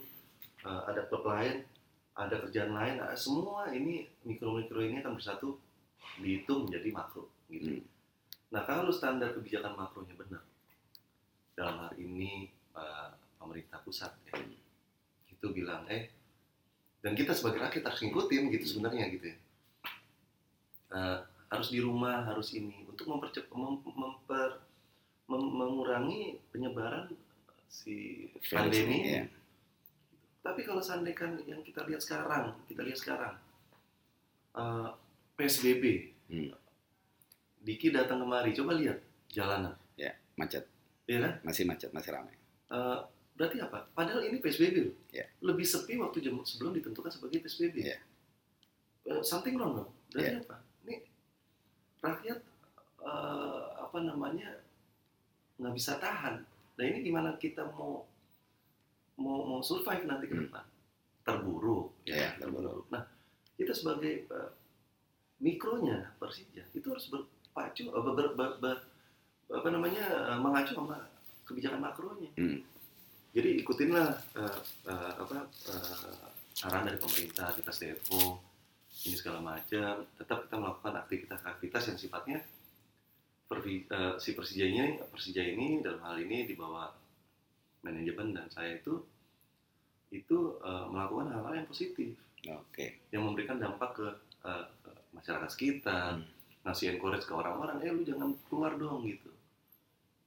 [0.63, 1.67] uh, ada klub lain
[2.15, 5.59] ada kerjaan lain uh, semua ini mikro mikro ini akan bersatu
[6.23, 7.91] dihitung menjadi makro gitu Hmm.
[8.55, 10.39] Nah, kalau standar kebijakan makronya benar,
[11.59, 14.39] dalam hal ini eh, pemerintah pusat ya,
[15.27, 16.07] itu bilang, eh,
[17.03, 19.37] dan kita sebagai rakyat harus ngikutin gitu sebenarnya gitu ya.
[20.95, 21.19] Eh,
[21.51, 24.64] harus di rumah, harus ini untuk mempercepat, mem- memper, mem-
[25.31, 27.09] mengurangi penyebaran
[27.69, 29.09] si pandemi.
[29.09, 29.25] Iya.
[30.45, 33.35] Tapi kalau seandainya kan yang kita lihat sekarang, kita lihat sekarang,
[34.57, 34.89] eh,
[35.35, 36.49] PSBB, Hmm.
[37.61, 38.97] Diki datang kemari, coba lihat
[39.29, 39.77] jalanan,
[40.35, 40.65] macet,
[41.07, 41.33] ya kan?
[41.47, 42.35] masih macet, masih ramai.
[42.71, 43.01] Eh,
[43.39, 43.87] berarti apa?
[43.95, 44.97] Padahal ini PSBB loh.
[45.15, 45.27] Ya.
[45.43, 47.77] Lebih sepi waktu jam sebelum ditentukan sebagai PSBB.
[47.83, 47.99] Ya.
[49.07, 49.91] Eh, something wrong dong.
[50.11, 50.57] Berarti apa?
[50.87, 50.95] Ini
[52.03, 52.39] rakyat
[53.05, 54.64] eh, apa namanya
[55.57, 56.43] nggak bisa tahan.
[56.75, 58.03] Nah ini gimana kita mau
[59.15, 60.45] mau mau survive nanti ke Hmm.
[60.45, 60.65] depan?
[61.23, 61.95] Terburuk.
[62.05, 62.91] Ya, terburuk.
[62.91, 63.07] Nah
[63.55, 64.51] kita sebagai eh,
[65.39, 68.85] mikronya Persija itu harus berpacu eh, ber, ber- ber-
[69.51, 70.99] apa namanya eh, mengacu sama
[71.45, 72.31] kebijakan makronya.
[72.35, 72.59] Hmm.
[73.31, 74.59] Jadi ikutinlah eh,
[74.91, 75.39] eh, apa
[75.71, 78.43] eh, arahan dari pemerintah kita stay at home
[79.05, 80.03] ini segala macam.
[80.19, 82.39] Tetap kita melakukan aktivitas-aktivitas yang sifatnya
[83.45, 86.89] pervi- eh, si Persija ini Persija ini dalam hal ini di bawah
[87.81, 89.01] manajemen dan saya itu
[90.11, 93.01] itu eh, melakukan hal-hal yang positif Oke.
[93.11, 94.07] yang memberikan dampak ke,
[94.45, 94.53] ke
[95.17, 96.27] masyarakat sekitar, Hmm.
[96.67, 99.31] ngasih encourage ke orang-orang, eh lu jangan keluar dong gitu.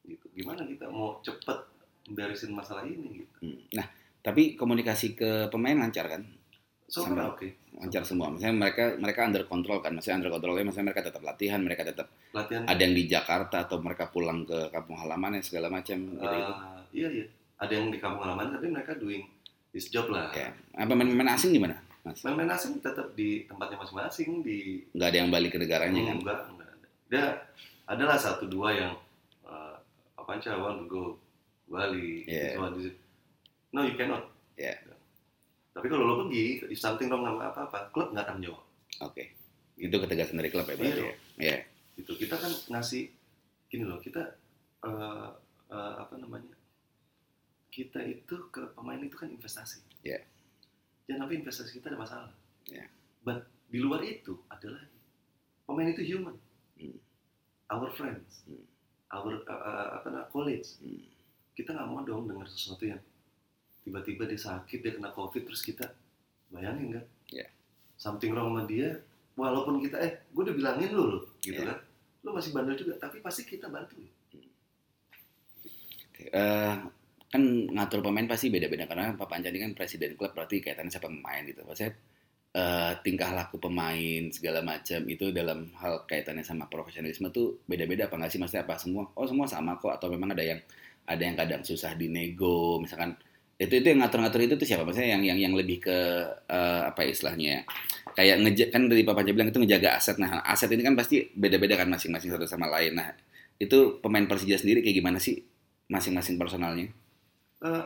[0.01, 0.25] Gitu.
[0.33, 1.59] Gimana kita mau cepet
[2.09, 3.37] beresin masalah ini gitu.
[3.45, 3.61] Hmm.
[3.75, 3.85] Nah,
[4.23, 6.23] tapi komunikasi ke pemain lancar kan?
[6.87, 7.47] So oke.
[7.83, 8.31] Lancar semua.
[8.31, 9.91] Misalnya mereka mereka under control kan.
[9.91, 13.77] Maksudnya under controlnya maksudnya mereka tetap latihan, mereka tetap Latihan ada yang di Jakarta atau
[13.83, 16.53] mereka pulang ke kampung halaman segala macam gitu gitu.
[16.95, 17.25] iya iya.
[17.59, 19.27] Ada yang di kampung halaman tapi mereka doing
[19.75, 20.31] this job lah.
[20.31, 20.55] Ya.
[20.79, 21.75] Apa pemain-pemain asing gimana?
[22.07, 22.23] Mas?
[22.23, 26.15] Main-main asing tetap di tempatnya masing-masing di Nggak ada yang balik ke negaranya kan?
[26.23, 26.87] enggak, enggak ada.
[27.11, 27.23] Dia
[27.83, 28.93] adalah satu dua yang
[29.43, 29.75] uh,
[30.15, 31.03] apa aja want to go
[31.67, 32.55] Bali, Yeah.
[32.55, 32.79] so on.
[33.75, 34.23] no you cannot.
[34.55, 34.79] Yeah.
[35.77, 38.63] Tapi kalau lo pergi, if something wrong sama apa-apa, klub nggak tanggung jawab.
[39.05, 39.23] Oke.
[39.77, 41.05] Itu ketegasan dari klub ya berarti Iya.
[41.05, 41.15] ya?
[41.37, 41.57] Iya.
[41.93, 42.11] Gitu.
[42.17, 43.13] Kita kan ngasih
[43.69, 44.25] gini loh, kita
[44.81, 45.29] uh,
[45.69, 46.49] uh, apa namanya?
[47.69, 49.85] Kita itu ke pemain itu kan investasi.
[50.01, 50.25] Yeah.
[51.05, 52.31] Jangan sampai investasi kita ada masalah.
[52.65, 52.89] Yeah.
[53.21, 54.81] But di luar itu adalah
[55.69, 56.41] pemain itu human.
[56.81, 56.97] Hmm.
[57.69, 58.65] Our friends, Hmm.
[59.13, 60.81] our uh, uh, apa namanya colleagues.
[60.81, 61.05] Hmm.
[61.53, 62.97] Kita nggak mau dong dengar sesuatu yang
[63.87, 65.87] tiba-tiba dia sakit, dia kena covid, terus kita
[66.51, 67.05] bayangin kan?
[67.31, 67.47] Yeah.
[67.95, 68.99] Something wrong sama dia,
[69.39, 71.71] walaupun kita eh, gue udah bilangin lu loh, gitu Yeah.
[71.71, 71.79] kan?
[72.27, 74.11] Lu masih bandel juga, tapi pasti kita bantuin.
[76.11, 76.27] Oke.
[76.27, 76.75] Eh,
[77.27, 81.11] kan ngatur pemain pasti beda-beda karena Pak Panca ini kan presiden klub berarti kaitannya sama
[81.11, 81.63] pemain gitu.
[81.63, 81.91] Maksudnya
[82.55, 88.15] eh, tingkah laku pemain segala macam itu dalam hal kaitannya sama profesionalisme tuh beda-beda apa
[88.15, 89.03] nggak sih maksudnya apa semua?
[89.15, 90.59] Oh semua sama kok atau memang ada yang
[91.07, 93.15] ada yang kadang susah dinego misalkan
[93.57, 94.85] itu itu yang ngatur-ngatur itu tuh siapa?
[94.85, 95.97] Maksudnya yang yang yang lebih ke
[96.45, 97.61] eh, apa ya istilahnya ya?
[98.13, 100.17] Kayak ngeja kan dari Pak Panca bilang itu ngejaga aset.
[100.21, 102.93] Nah aset ini kan pasti beda-beda kan masing-masing satu sama lain.
[102.97, 103.09] Nah
[103.57, 105.41] itu pemain Persija sendiri kayak gimana sih
[105.89, 106.85] masing-masing personalnya?
[107.65, 107.85] Eh,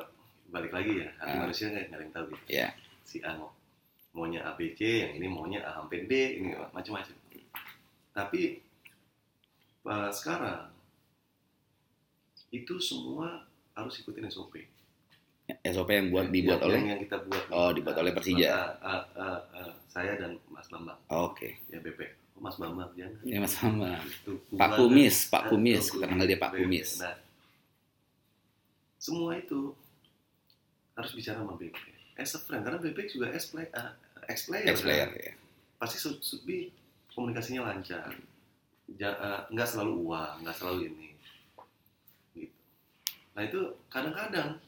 [0.51, 1.39] balik lagi ya, hati Ah.
[1.47, 2.43] manusia nggak nggak ada yang tahu gitu.
[2.51, 2.67] Ya.
[3.07, 3.55] Si A mau
[4.11, 6.11] maunya ABC, yang ini maunya A sampai D,
[6.43, 7.15] ini macam-macam.
[8.11, 8.41] Tapi
[9.87, 10.67] eh, sekarang
[12.51, 14.59] itu semua harus ikutin SOP.
[15.59, 17.43] SOP yang buat dibuat yang, oleh yang, yang kita buat.
[17.51, 18.47] Oh, dibuat oleh Persija.
[18.79, 21.59] Ah, ah, ah, saya dan Mas Bambang, Oke.
[21.67, 21.99] ya BP.
[22.37, 23.19] Oh, Mas Bambang jangan.
[23.27, 24.03] Ya Mas Bambang.
[24.55, 26.59] Pak Kumis, Pak Ah, Kumis, kita panggil dia Pak BP.
[26.63, 26.89] Kumis.
[27.03, 27.15] Nah,
[29.01, 29.73] semua itu
[30.95, 31.79] harus bicara sama BP.
[32.15, 33.97] As a friend, karena BP juga as play, ah,
[34.29, 34.67] ex player.
[34.69, 35.25] Ex player kan?
[35.25, 35.33] ya.
[35.81, 35.97] Pasti
[36.45, 36.69] be
[37.11, 38.13] komunikasinya lancar.
[38.99, 41.09] Ja, ah, nggak selalu uang, nggak selalu ini.
[42.35, 42.53] Gitu.
[43.33, 44.59] Nah itu kadang-kadang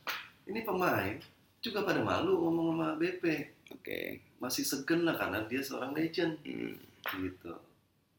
[0.46, 1.16] ini pemain
[1.60, 3.24] juga pada malu ngomong sama BP.
[3.72, 4.02] Oke.
[4.38, 6.76] Masih segen lah karena dia seorang legend Hmm.
[7.20, 7.52] gitu.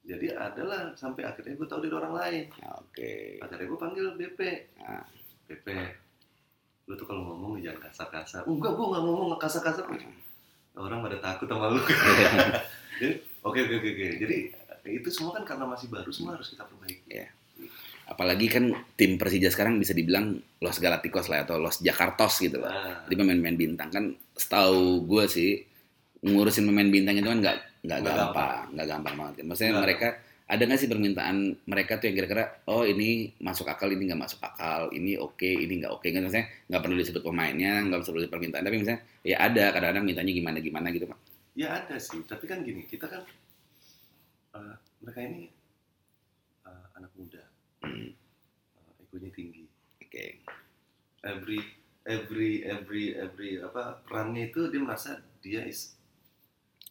[0.05, 2.45] jadi adalah sampai akhirnya gue tahu dari orang lain
[2.77, 3.41] Oke.
[3.41, 4.41] akhirnya gue panggil BP
[4.77, 5.01] Ah.
[5.49, 5.73] BP
[6.85, 9.89] lu tuh kalau ngomong jangan kasar-kasar enggak gue nggak ngomong kasar-kasar
[10.77, 11.81] orang pada takut sama lu
[13.01, 14.37] jadi oke oke oke oke jadi
[14.93, 17.27] itu semua kan karena masih baru semua harus kita perbaiki Iya.
[18.05, 18.69] Apalagi kan
[19.01, 23.05] tim Persija sekarang bisa dibilang Los Galacticos lah atau Los Jakartos gitu lah.
[23.09, 24.05] Jadi pemain-pemain bintang kan
[24.37, 25.51] setahu gue sih
[26.25, 29.35] ngurusin pemain bintang itu kan nggak nggak gampang, nggak gampang banget.
[29.41, 29.45] kan.
[29.49, 29.85] Maksudnya Nggak.
[29.85, 30.09] mereka
[30.45, 34.41] ada nggak sih permintaan mereka tuh yang kira-kira oh ini masuk akal ini nggak masuk
[34.45, 38.33] akal ini oke ini nggak oke kan maksudnya nggak perlu disebut pemainnya nggak perlu disebut
[38.33, 41.19] permintaan tapi misalnya ya ada kadang-kadang mintanya gimana gimana gitu pak
[41.57, 43.25] ya ada sih tapi kan gini kita kan
[44.61, 45.49] eh, mereka ini
[46.69, 47.44] eh, anak muda
[49.05, 49.65] egonya tinggi.
[50.01, 50.41] Oke.
[51.25, 51.61] Every
[52.05, 55.97] every every every apa perannya itu dia merasa dia is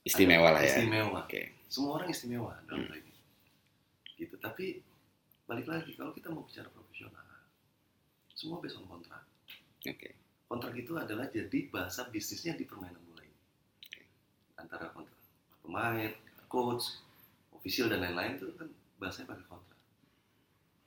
[0.02, 0.74] istimewa lah ya.
[0.82, 1.26] Istimewa.
[1.26, 1.54] Oke.
[1.70, 2.90] Semua orang istimewa dalam Hmm.
[2.92, 3.14] hal ini.
[4.18, 4.36] Gitu.
[4.38, 4.82] Tapi
[5.46, 7.22] balik lagi kalau kita mau bicara profesional
[8.34, 9.24] semua based on kontrak.
[9.86, 10.10] Oke.
[10.48, 13.40] Kontrak itu adalah jadi bahasa bisnisnya di permainan bola ini
[14.56, 15.18] antara kontrak
[15.60, 16.12] pemain
[16.46, 17.02] coach
[17.52, 18.70] official dan lain-lain itu kan
[19.02, 19.73] bahasanya pakai kontrak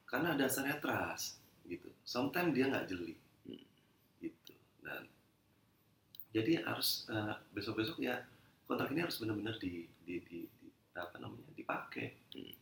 [0.06, 3.62] karena dasarnya trust gitu sometimes dia nggak jeli Hmm.
[4.18, 5.06] gitu dan
[6.30, 8.16] jadi harus eh, besok-besok ya
[8.66, 12.52] kontrak ini harus benar-benar di, di, di, di- apa namanya dipakai Hmm.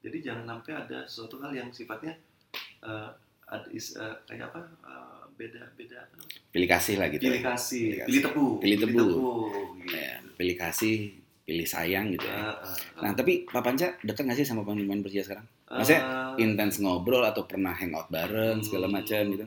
[0.00, 2.14] jadi jangan sampai ada suatu hal yang sifatnya
[2.80, 3.08] eh,
[3.46, 4.60] ad- is, eh, kayak apa
[5.34, 7.48] beda beda apa namanya pilih kasih lah gitu pilih ya.
[7.50, 8.22] kasih, Pilih pilih kasih.
[8.24, 8.94] tebu, Pilih tebu.
[8.94, 9.18] gitu.
[9.90, 10.96] Ya, pilih kasih
[11.44, 15.00] pilih sayang gitu ya Ah, ah, nah tapi Pak Panca dekat nggak sih sama pemain
[15.00, 15.53] Persija sekarang ah.
[15.66, 18.94] Maksudnya Ah, intens ngobrol atau pernah hangout bareng segala Hmm.
[18.94, 19.46] macam gitu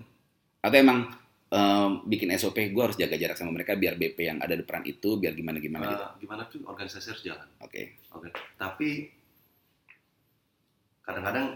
[0.58, 1.00] atau emang
[1.48, 4.84] em, bikin SOP gue harus jaga jarak sama mereka biar BP yang ada di peran
[4.84, 7.48] itu biar gimana gimana gitu ah, gimana tuh organisasi harus jalan.
[7.60, 8.30] oke Oke.
[8.58, 8.90] Tapi
[11.02, 11.56] kadang-kadang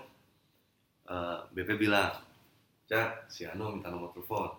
[1.08, 2.16] eh, BP bilang,
[2.86, 4.52] Cak, si Anu minta nomor telepon.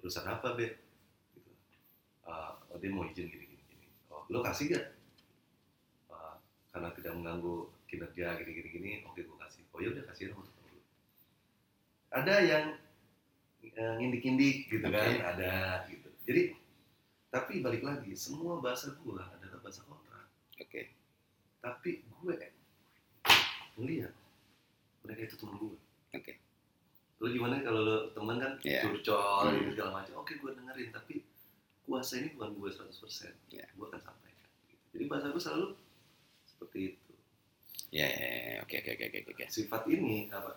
[0.00, 0.72] Urusan apa, Be?
[1.32, 1.50] Gitu.
[2.24, 3.86] Ah, oh, dia mau izin gini, gini, gini.
[4.08, 4.84] Oh, lo kasih gak?
[6.72, 7.54] Karena tidak mengganggu
[7.84, 8.90] kinerja gini, gini, gini.
[9.04, 9.62] Oke, gue kasih.
[9.70, 10.80] Oh, ya udah kasih telepon dulu.
[12.10, 12.64] Ada yang
[13.62, 14.96] eh, ngindik-ngindik gitu Oke.
[14.96, 15.52] kan, ada
[15.86, 16.08] gitu.
[16.24, 16.42] Jadi,
[17.28, 20.28] tapi balik lagi, semua bahasa gua adalah bahasa kontrak
[20.60, 20.82] oke
[21.58, 22.34] tapi gue
[23.74, 24.12] ngeliat
[25.00, 25.78] mereka itu temen gue
[26.12, 26.32] Oke.
[27.16, 28.84] lo gimana kalau lo temen kan Iya.
[28.84, 29.56] curcol Hmm.
[29.56, 31.14] gitu segala macam oke gue dengerin tapi
[31.82, 33.64] kuasa ini bukan gue 100% Iya.
[33.70, 34.82] gue akan sampaikan gitu.
[34.92, 35.66] jadi bahasa gue selalu
[36.62, 37.12] seperti itu.
[37.90, 39.44] Ya ya, ya, oke oke oke oke oke.
[39.50, 40.54] Sifat ini apa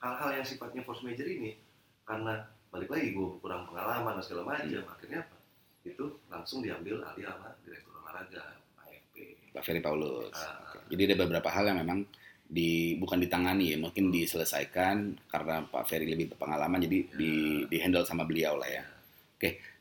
[0.00, 1.54] hal-hal yang sifatnya force major ini
[2.02, 4.88] karena balik lagi gue kurang pengalaman dan segala macam Hmm.
[4.88, 5.36] akhirnya apa?
[5.84, 8.42] Itu langsung diambil alih sama direktur olahraga
[8.80, 9.14] AFP
[9.52, 10.32] Pak Ferry Paulus.
[10.32, 10.58] Ah.
[10.72, 10.78] Oke.
[10.90, 12.02] jadi ada beberapa hal yang memang
[12.42, 17.14] di bukan ditangani ya mungkin diselesaikan karena Pak Ferry lebih berpengalaman jadi Ya.
[17.14, 17.32] di
[17.68, 18.82] di handle sama beliau lah ya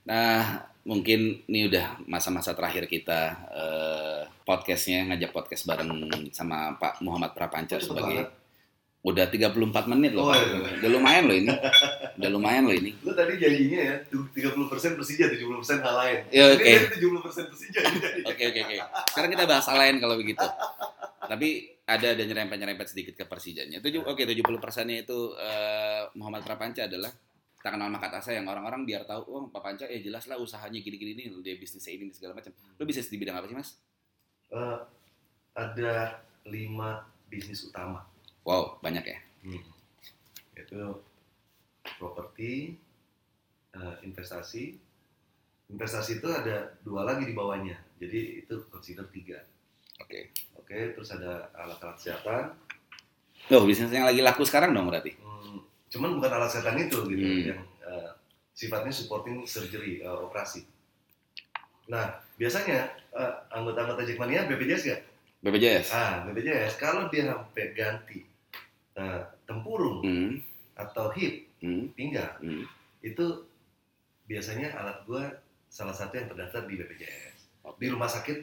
[0.04, 0.42] Nah,
[0.82, 3.22] mungkin ini udah masa-masa terakhir kita
[3.54, 5.90] eh, podcastnya ngajak podcast bareng
[6.34, 8.30] sama Pak Muhammad Prapanca Oh, cepet sebagai banget.
[9.02, 10.26] udah 34 menit loh.
[10.26, 10.42] Oh, Pak.
[10.42, 10.72] iya.
[10.78, 11.50] Udah lumayan loh ini.
[12.18, 12.92] Udah lumayan loh ini.
[13.02, 16.20] Lu tadi janjinya ya, tuh 30% Persija, 70% hal lain.
[16.30, 16.66] Ya, Ini oke.
[16.66, 17.80] dari 70% Persija.
[18.26, 18.76] Oke oke oke.
[19.10, 20.46] Sekarang kita bahas hal lain kalau begitu.
[21.22, 21.50] Tapi
[21.82, 23.78] ada ada nyerempet-nyerempet sedikit ke Persijanya.
[23.80, 27.10] Tujuh, oke 70 persennya itu eh, Muhammad Prapanca adalah
[27.62, 30.82] tak kenal maka tak sayang orang-orang biar tahu oh Pak Panca ya jelas lah usahanya
[30.82, 32.50] gini-gini nih dia bisnisnya ini segala macam.
[32.82, 33.78] Lu bisnis di bidang apa sih mas?
[34.50, 34.80] Eh,
[35.54, 36.52] ada 5
[37.30, 38.04] bisnis utama.
[38.42, 39.20] Wow banyak ya.
[40.58, 40.82] Yaitu
[41.98, 42.76] properti,
[43.78, 44.78] eh, investasi.
[45.72, 47.80] Investasi itu ada dua lagi di bawahnya.
[48.02, 49.40] Jadi itu consider tiga.
[50.02, 50.34] Oke.
[50.58, 52.44] Oke, terus ada alat-alat kesehatan.
[53.50, 55.16] Loh bisnis yang lagi laku sekarang dong berarti.
[55.18, 57.44] Hmm, cuman bukan alat kesehatan itu gitu Hmm.
[57.46, 58.10] yang eh,
[58.52, 60.64] sifatnya supporting surgery eh, operasi.
[61.88, 62.80] Nah biasanya
[63.12, 65.02] eh, anggota-anggota Jackmania BPJS gak?
[65.42, 65.88] BPJS.
[65.92, 68.24] Ah BPJS kalau dia sampai ganti
[68.94, 70.40] eh, tempurung Hmm.
[70.74, 71.92] atau hip Hmm.
[71.92, 72.64] pinggang Hmm.
[73.02, 73.46] itu
[74.26, 75.28] biasanya alat gua
[75.68, 77.78] salah satu yang terdaftar di BPJS Oke.
[77.78, 78.38] di rumah sakit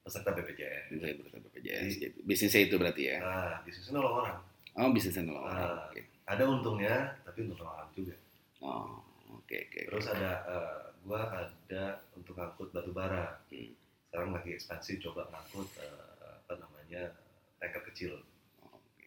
[0.00, 0.88] peserta BPJS.
[0.90, 1.92] Berarti BPJS.
[2.24, 3.16] Bisnisnya itu berarti ya.
[3.18, 4.36] Nah bisnisnya nolong orang.
[4.74, 5.44] Oh bisnisnya nolong.
[5.44, 5.84] Ah.
[5.86, 6.00] Oke.
[6.28, 8.14] Ada untungnya tapi untuk orang juga.
[8.60, 9.00] Oh
[9.32, 9.80] oke oke.
[9.88, 13.40] Terus ada eh, gua ada untuk ngangkut batu bara.
[13.48, 13.72] Hmm.
[14.08, 17.12] Sekarang lagi ekspansi coba ngangkut eh, apa namanya
[17.60, 18.16] tanker kecil,
[18.62, 19.04] Oke.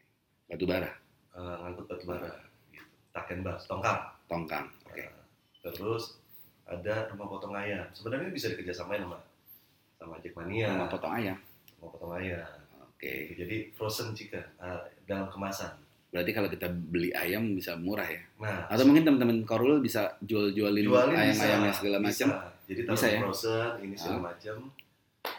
[0.50, 0.92] Batu bara,
[1.32, 2.28] Eh, ngangkut batu bara,
[2.74, 2.86] gitu.
[3.16, 4.00] Taken bus, tongkang.
[4.28, 4.66] tongkang.
[4.90, 5.06] Oke.
[5.08, 6.20] Eh, terus
[6.68, 7.86] ada rumah potong ayam.
[7.96, 9.20] Sebenarnya bisa dikerjasamain sama
[10.02, 10.74] sama Jackmania.
[10.74, 11.38] Sama potong ayam.
[11.80, 12.48] Rumah potong ayam.
[12.86, 13.14] Oke.
[13.38, 15.74] Jadi frozen chicken uh, dalam kemasan.
[16.12, 18.20] Berarti kalau kita beli ayam bisa murah ya?
[18.38, 22.28] Nah, Atau mungkin teman-teman Korul bisa jual-jualin jualin ayam-ayamnya bisa, segala macam.
[22.28, 22.40] bisa.
[22.68, 23.20] Jadi taruh Bisa ya?
[23.20, 24.24] frozen ini segala Ah.
[24.30, 24.58] macam.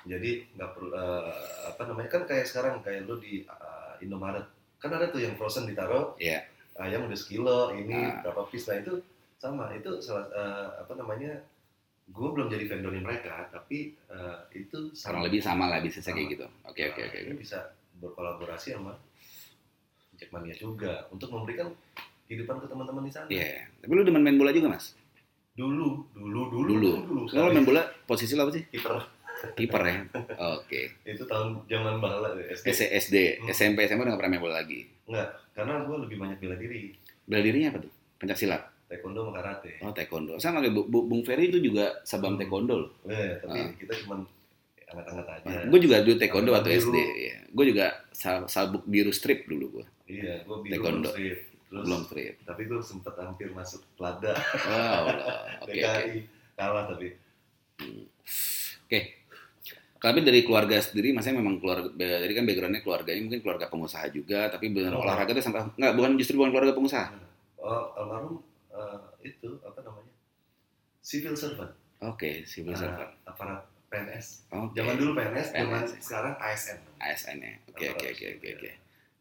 [0.02, 1.32] Jadi nggak perlu eh,
[1.66, 5.62] apa namanya kan kayak sekarang kayak lu di eh, Indomaret kan ada tuh yang frozen
[5.64, 6.40] ditaruh Iya.
[6.74, 8.18] ayam udah sekilo ini Ah.
[8.22, 8.96] berapa piece nah itu
[9.36, 11.36] sama itu salah eh, apa namanya
[12.04, 16.34] gue belum jadi vendornya mereka tapi eh, itu Kurang lebih sama lah bisnisnya kayak Sama.
[16.34, 16.46] gitu.
[16.64, 17.18] Oke oke Nah, oke.
[17.20, 17.58] ini bisa
[17.98, 18.92] berkolaborasi sama
[20.22, 21.74] Jackmania juga untuk memberikan
[22.24, 23.66] kehidupan ke teman-teman di sana Iya.
[23.76, 24.94] Tapi lu demen main bola juga mas?
[25.52, 26.92] dulu dulu dulu Dulu.
[27.04, 28.64] dulu Kalau main bola posisi lo apa sih?
[28.66, 28.96] kiper
[29.52, 29.96] Kiper ya.
[30.54, 30.94] Oke.
[31.02, 33.50] itu tahun zaman bala SD S- SD, Hmm.
[33.50, 34.86] SMP, SMA udah gak pernah main bola lagi.
[35.04, 37.92] enggak karena gue lebih banyak bela diri Bela dirinya apa tuh?
[38.16, 38.62] Pencak silat.
[38.84, 40.36] taekwondo sama karate Oh taekwondo.
[40.36, 42.38] Sama kayak Bu- Bu- Bung Ferry itu juga sabam Hmm.
[42.38, 42.90] taekwondo loh.
[43.04, 43.72] eh, tapi Ah.
[43.74, 44.20] kita cuman
[44.86, 46.70] angkat-angkat aja gue juga dulu taekwondo waktu.
[46.78, 46.96] SD.
[47.18, 47.36] Ya.
[47.48, 49.86] Gue juga sa- sabuk biru strip dulu gue.
[50.14, 51.10] Iya gue biru Taekwondo.
[51.10, 51.40] terus
[51.72, 52.34] Belum strip.
[52.44, 55.02] tapi gue sempet hampir masuk pelada Wow.
[55.62, 55.72] Oke oke.
[55.74, 56.16] DKI
[56.52, 57.16] kalah tapi
[60.02, 64.50] Tapi dari keluarga sendiri, maksudnya memang keluarga, jadi kan backgroundnya keluarganya mungkin keluarga pengusaha juga,
[64.50, 65.00] tapi benar Oh.
[65.00, 67.06] olahraga itu sampai nggak bukan justru bukan keluarga pengusaha.
[67.56, 70.10] oh, almarhum eh, itu apa namanya
[70.98, 73.10] civil servant Oke, civil Ah, servant.
[73.22, 74.74] aparat PNS Oke.
[74.74, 75.90] zaman dulu PNS, zaman PNS.
[76.02, 77.52] sekarang ASN ASN ya.
[77.70, 78.70] Oke oke oke oke oke.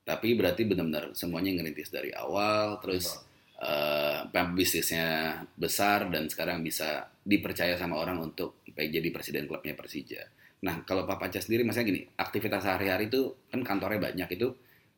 [0.02, 3.22] Tapi berarti benar-benar semuanya ngerintis dari awal, terus
[3.62, 4.26] eh
[4.58, 10.26] bisnisnya besar dan sekarang bisa dipercaya sama orang untuk jadi presiden klubnya Persija.
[10.66, 14.54] Nah, kalau Pak Panca sendiri, maksudnya gini, aktivitas sehari-hari itu kan kantornya banyak itu,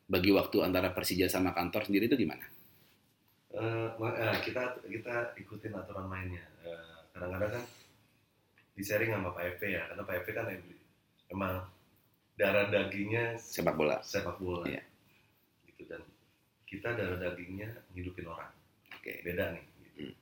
[0.08, 2.44] bagi waktu antara Persija sama kantor sendiri itu gimana?
[4.00, 6.44] Ma- eh, kita kita ikutin aturan mainnya.
[6.64, 7.64] Eh, kadang-kadang kan
[8.74, 10.80] di sharing sama Pak Epe ya, karena Pak Epe kan em-
[11.30, 11.54] emang
[12.34, 14.02] darah dagingnya Sepak bola.
[14.02, 14.66] sepak bola.
[14.66, 14.82] Iya.
[15.84, 16.02] Gitu dan
[16.64, 18.48] kita darah dagingnya ngidupin orang.
[18.96, 19.20] Oke.
[19.20, 19.64] Beda nih.
[19.84, 19.88] Gitu.
[20.00, 20.14] Hmm.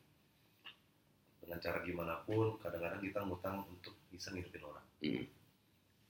[1.39, 4.87] Dengan cara gimana pun, kadang-kadang kita ngutang untuk bisa ngidupin orang.
[5.01, 5.25] Hmm.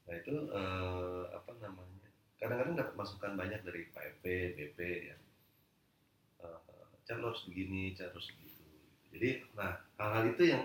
[0.08, 2.08] Nah itu eh, apa namanya?
[2.40, 4.78] Kadang-kadang dapat masukan banyak dari Epe, BP
[5.12, 5.16] ya.
[6.42, 8.64] Eh, lo harus begini, Cak harus begitu.
[9.12, 10.64] Jadi, nah hal-hal itu yang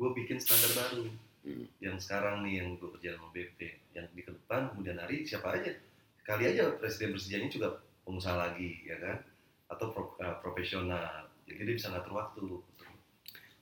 [0.00, 1.12] gue bikin standar baru.
[1.44, 1.68] Hmm.
[1.78, 3.92] Yang sekarang nih yang gue kerja sama BP.
[3.92, 5.76] Yang di ke depan kemudian hari siapa aja.
[6.24, 7.68] Kali aja presiden presijanya juga
[8.08, 9.20] pengusaha lagi, ya kan?
[9.68, 11.28] Atau pro- eh, profesional.
[11.44, 12.44] Jadi dia bisa ngatur waktu.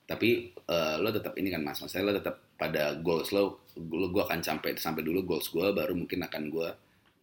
[0.07, 4.23] Tapi eh, lo tetap ini kan mas, maksudnya lo tetap pada goals lo, lo gue
[4.23, 6.69] akan sampai sampai dulu goals gue, baru mungkin akan gue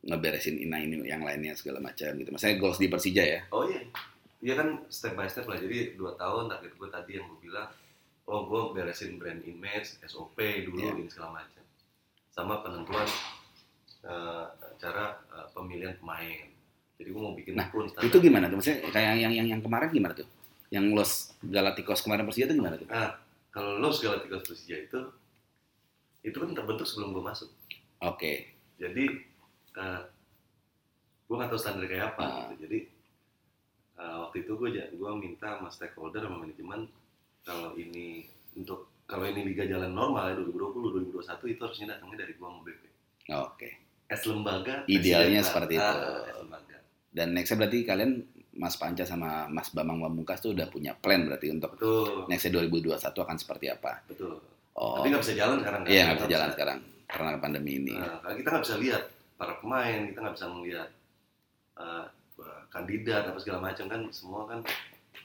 [0.03, 2.27] ngeberesin ini ini yang lainnya segala macam gitu.
[2.27, 3.39] Maksudnya goals di Persija ya.
[3.55, 3.87] Oh iya,
[4.43, 5.55] iya kan step by step lah.
[5.55, 7.71] Jadi dua tahun target gue tadi yang gue bilang,
[8.27, 10.35] oh gue beresin brand image, SOP
[10.67, 10.91] dulu Iya.
[10.91, 11.63] ini segala macam,
[12.35, 13.07] sama penentuan
[14.03, 14.45] eh,
[14.75, 16.51] cara eh, pemilihan pemain.
[16.97, 18.57] Jadi gue mau bikin Nah, pun Itu gimana tuh?
[18.61, 20.27] Maksudnya kayak yang yang yang kemarin gimana tuh?
[20.69, 22.87] Yang Los Galacticos kemarin Persija itu gimana tuh?
[22.89, 23.13] Nah,
[23.53, 24.99] kalau lo segala tiga Persija itu,
[26.25, 27.49] itu kan terbentuk sebelum gue masuk.
[28.01, 28.49] Oke.
[28.81, 29.03] Jadi
[29.77, 30.01] eh,
[31.29, 32.23] gue nggak tahu standar kayak apa.
[32.23, 32.33] Ah.
[32.53, 32.65] gitu.
[32.65, 32.79] Jadi
[34.01, 36.89] eh, waktu itu gue gue minta sama stakeholder sama manajemen
[37.43, 38.25] kalau ini
[38.55, 42.59] untuk kalau ini liga jalan normal ya 2020 2021 itu harusnya datangnya dari gue sama
[42.63, 42.83] BP.
[43.35, 43.69] Oke.
[44.11, 45.97] As lembaga Idealnya seperti ah, itu.
[46.33, 46.72] as lembaga.
[47.13, 48.11] Dan nextnya berarti kalian
[48.53, 52.97] Mas Panca sama Mas Bambang Pamungkas tuh udah punya plan berarti untuk Betul, nextnya 2021
[52.99, 54.01] akan seperti apa?
[54.03, 54.41] betul.
[54.73, 55.81] Oh, Tapi nggak bisa jalan sekarang.
[55.85, 55.89] kan?
[55.89, 57.93] iya nggak bisa jalan sekarang karena pandemi ini.
[57.93, 59.03] Nah, karena kita nggak bisa lihat
[59.37, 60.89] para pemain, kita nggak bisa melihat
[61.77, 62.05] eh,
[62.67, 64.59] kandidat apa segala macam kan semua kan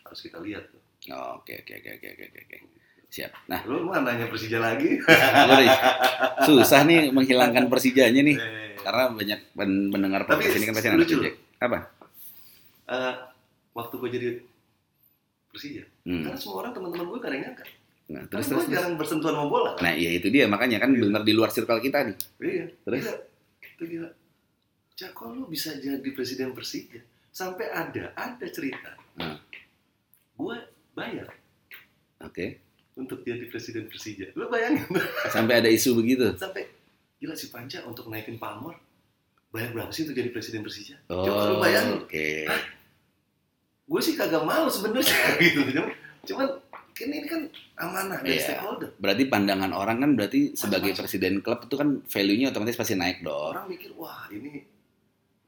[0.04, 0.68] harus kita lihat.
[1.08, 2.58] Oke oke oke oke oke oke.
[3.08, 3.32] Siap.
[3.48, 5.00] Nah, Lu mau nanya Persija lagi?
[6.46, 10.88] susah nih menghilangkan Persijanya nih Eh, karena banyak pen- pendengar Tapi podcast ini kan pasti
[10.88, 11.08] anak.
[11.58, 11.78] Apa?
[12.88, 13.14] eh,
[13.72, 14.28] waktu gue jadi
[15.48, 16.24] Persija, Hmm.
[16.24, 17.64] karena semua orang teman-teman gue gak ada yang nyangka.
[18.08, 19.70] Nah, Terus terus jarang bersentuhan sama bola.
[19.76, 19.84] Kan?
[19.84, 21.00] Nah, iya itu dia makanya kan Iya.
[21.04, 22.16] benar di luar circle kita nih.
[22.38, 22.64] Iya.
[22.82, 23.00] Terus?
[23.02, 23.14] Gila.
[23.60, 24.10] Itu gila.
[24.94, 27.00] Cak, lu bisa jadi presiden Persija?
[27.30, 28.96] Sampai ada, ada cerita.
[29.14, 29.36] Hmm.
[30.34, 30.56] Gue
[30.92, 31.28] bayar
[32.18, 32.58] Oke.
[32.94, 34.32] untuk jadi presiden Persija.
[34.32, 34.88] Lu bayangin?
[35.28, 36.32] Sampai ada isu begitu.
[36.34, 36.66] Sampai,
[37.16, 38.74] gila si Panca untuk naikin pamor,
[39.48, 40.96] bayar berapa sih untuk jadi presiden Persija?
[41.06, 41.98] Oh, Coba lu bayangin.
[42.00, 42.44] Oke.
[43.84, 45.60] Gue sih kagak mau sebenarnya gitu.
[45.64, 45.88] Cuman,
[46.22, 46.46] cuman
[46.92, 47.40] kan ini kan
[47.76, 48.44] amanah dari Iya.
[48.44, 48.90] stakeholder.
[48.96, 51.00] Berarti pandangan orang kan berarti sebagai Macam-macam.
[51.00, 53.54] presiden klub itu kan value-nya otomatis pasti naik dong.
[53.54, 54.66] Orang mikir, wah ini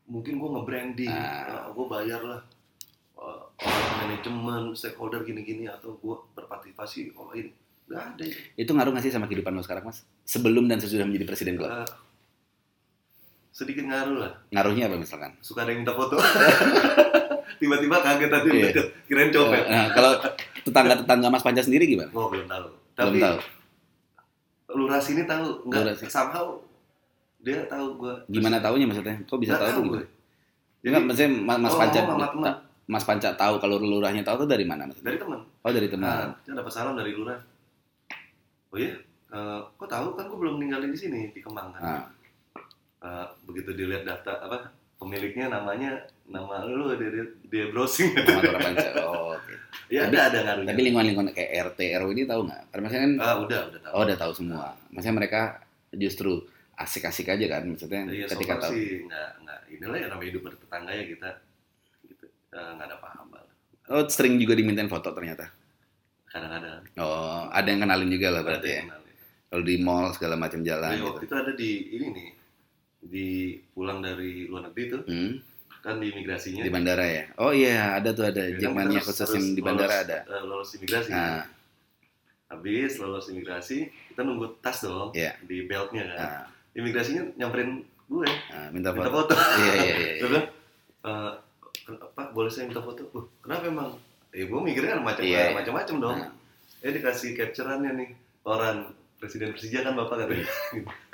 [0.07, 1.69] mungkin gue nge-branding, Ah.
[1.69, 2.41] gue bayar lah
[3.15, 7.53] uh, orang manajemen, stakeholder gini-gini atau gue berpartisipasi, oh ini
[7.85, 8.25] nggak ada.
[8.57, 10.07] Itu ngaruh nggak sih sama kehidupan lo sekarang, Mas?
[10.25, 11.69] Sebelum dan sesudah menjadi presiden klub?
[11.69, 11.85] Uh,
[13.51, 14.33] sedikit ngaruh lah.
[14.51, 15.33] Ngaruhnya apa misalkan?
[15.39, 16.17] Suka ada yang minta foto.
[17.61, 18.87] Tiba-tiba kaget tadi deket.
[19.05, 19.63] Kirain copet.
[19.67, 20.13] Nah, kalau
[20.63, 22.09] tetangga-tetangga Mas Panca sendiri gimana?
[22.11, 22.67] Oh belum tahu.
[22.67, 23.39] Belum Tapi tahu.
[24.73, 25.67] lurah sini tahu.
[25.67, 26.09] Enggak, sini.
[26.09, 26.47] somehow
[27.39, 28.15] dia tahu gua.
[28.27, 29.17] Gimana taunya maksudnya?
[29.23, 29.89] Kok bisa Nggak tahu tuh gue.
[29.91, 30.07] gimana?
[30.81, 34.65] Enggak, maksudnya Ma- Mas Oh, Panca ta- Mas Panca tahu kalau lurahnya tahu tuh dari
[34.65, 35.11] mana maksudnya?
[35.11, 35.41] Dari teman.
[35.61, 36.07] Oh, dari teman.
[36.07, 37.39] Nah, saya dapat salam dari lurah.
[38.71, 38.95] Oh iya,
[39.29, 41.79] Eh, kok tahu kan gua belum ninggalin di sini di Kemang kan.
[41.81, 42.03] Ah,
[43.01, 44.69] Eh, begitu dilihat data apa
[45.01, 45.97] pemiliknya namanya
[46.29, 48.13] nama lu dia, dia browsing.
[48.13, 48.89] Tora Panca.
[49.01, 49.53] Oh, oke.
[49.89, 50.69] ya Tapi- ada ada ngaruhnya.
[50.69, 52.61] Tapi lingkungan-lingkungan kayak RT, RW ini tahu nggak?
[52.69, 53.93] Karena maksudnya kan ah udah udah tahu.
[53.97, 54.67] oh udah tahu semua.
[54.93, 55.41] Maksudnya mereka
[55.91, 56.31] justru
[56.77, 58.73] asik-asik aja kan maksudnya so ketika tahu.
[58.73, 61.29] sih nggak nggak inilah yang namanya hidup bertetangga ya kita
[62.07, 63.45] gitu Eh, nggak ada paham lah.
[63.91, 65.49] Oh, sering juga dimintain foto ternyata.
[66.27, 66.85] Kadang-kadang.
[66.97, 68.83] Oh, ada yang kenalin juga lah berarti ya.
[69.51, 71.09] Kalau di mall segala macam jalan Jadi gitu.
[71.11, 72.29] waktu itu ada di ini nih
[73.01, 73.29] di
[73.71, 75.41] pulang dari luar negeri tuh Hmm,
[75.79, 76.61] kan di imigrasinya.
[76.61, 77.25] di bandara ya.
[77.37, 80.19] Oh iya, ada tuh ada Ya, kan Jackmania harus- khusus yang di bandara lolos, ada.
[80.23, 81.11] eh, lolos imigrasi.
[81.11, 81.43] Nah,
[82.49, 83.79] Habis lolos imigrasi,
[84.09, 85.39] kita nunggu tas dong Iya.
[85.41, 86.19] di beltnya kan.
[86.19, 89.31] nah, Imigrasinya nyamperin gue, nah, minta minta foto.
[89.31, 89.35] foto.
[89.57, 90.13] Iya, iya, iya.
[90.21, 90.47] Bilang,
[91.01, 91.33] "Eh,
[92.11, 93.03] Pak boleh saya minta foto?
[93.13, 93.91] Uh, kenapa emang?
[94.31, 95.55] Ya gue mikirnya kan macam Iya, iya.
[95.55, 96.19] macam-macam dong.
[96.19, 96.31] Nah,
[96.81, 98.09] Eh dikasih capturannya nih
[98.43, 100.47] orang presiden Persija kan bapak katanya.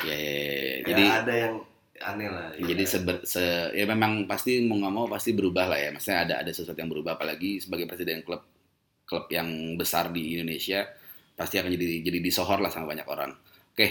[0.00, 0.72] iya, iya, iya.
[0.78, 1.54] Ya, Jadi ada yang
[2.02, 2.52] aneh lah.
[2.56, 2.72] ya.
[2.72, 3.42] jadi seber, se,
[3.72, 5.90] ya memang pasti mau nggak mau pasti berubah lah ya.
[5.94, 8.44] Maksudnya ada ada sesuatu yang berubah apalagi sebagai presiden klub
[9.06, 10.82] klub yang besar di Indonesia
[11.38, 13.32] pasti akan jadi jadi disohor lah sama banyak orang.
[13.72, 13.86] Oke,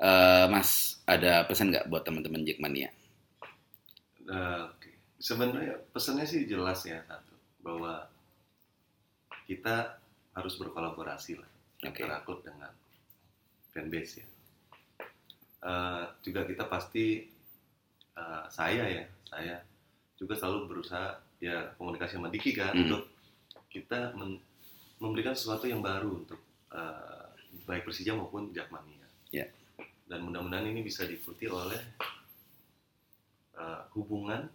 [0.00, 2.90] eh, Mas ada pesan nggak buat teman-teman Jackmania?
[4.26, 4.90] Oke.
[5.16, 8.04] Sebenarnya pesannya sih jelas ya satu bahwa
[9.46, 10.02] kita
[10.34, 11.50] harus berkolaborasi lah
[11.86, 12.02] Oke.
[12.02, 12.74] antara klub dengan
[13.72, 14.26] fanbase ya.
[15.66, 17.35] Eh, juga kita pasti
[18.16, 19.56] eh, saya ya saya
[20.16, 22.88] juga selalu berusaha ya komunikasi sama Diki kan Hmm.
[22.88, 23.02] untuk
[23.68, 24.40] kita men-
[24.96, 26.40] memberikan sesuatu yang baru untuk
[26.72, 27.24] eh,
[27.68, 29.04] baik Persija maupun Jakmania.
[29.30, 29.46] Ya.
[30.06, 31.80] Dan mudah-mudahan ini bisa diikuti oleh
[33.56, 34.48] eh, hubungan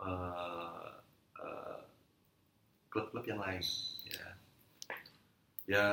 [0.00, 0.90] eh,
[1.36, 1.80] eh,
[2.88, 3.60] klub-klub yang lain.
[4.08, 4.26] Ya,
[5.66, 5.84] ya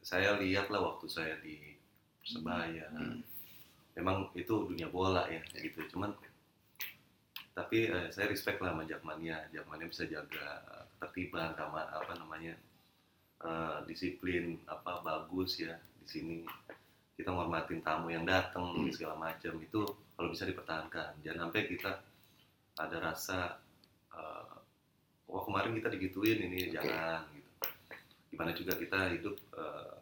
[0.00, 1.76] saya lihat lah waktu saya di
[2.24, 2.88] Persebaya.
[2.92, 3.20] Hmm.
[3.98, 5.82] Memang itu dunia bola ya, gitu.
[5.90, 6.14] Cuman
[7.52, 9.50] tapi eh, saya respect lah sama Jakmania.
[9.50, 10.62] Jakmania bisa jaga
[10.94, 12.54] ketertiban, sama apa namanya
[13.42, 16.38] eh, disiplin, apa bagus ya di sini.
[17.18, 18.94] Kita ngormatin tamu yang datang Hmm.
[18.94, 19.82] segala macam itu
[20.14, 21.18] kalau bisa dipertahankan.
[21.26, 21.92] Jangan sampai kita
[22.78, 23.58] ada rasa
[24.14, 24.54] eh,
[25.26, 26.78] wah kemarin kita digituin ini Oke.
[26.78, 27.50] jangan gitu.
[28.30, 29.94] Gimana juga kita hidup eh,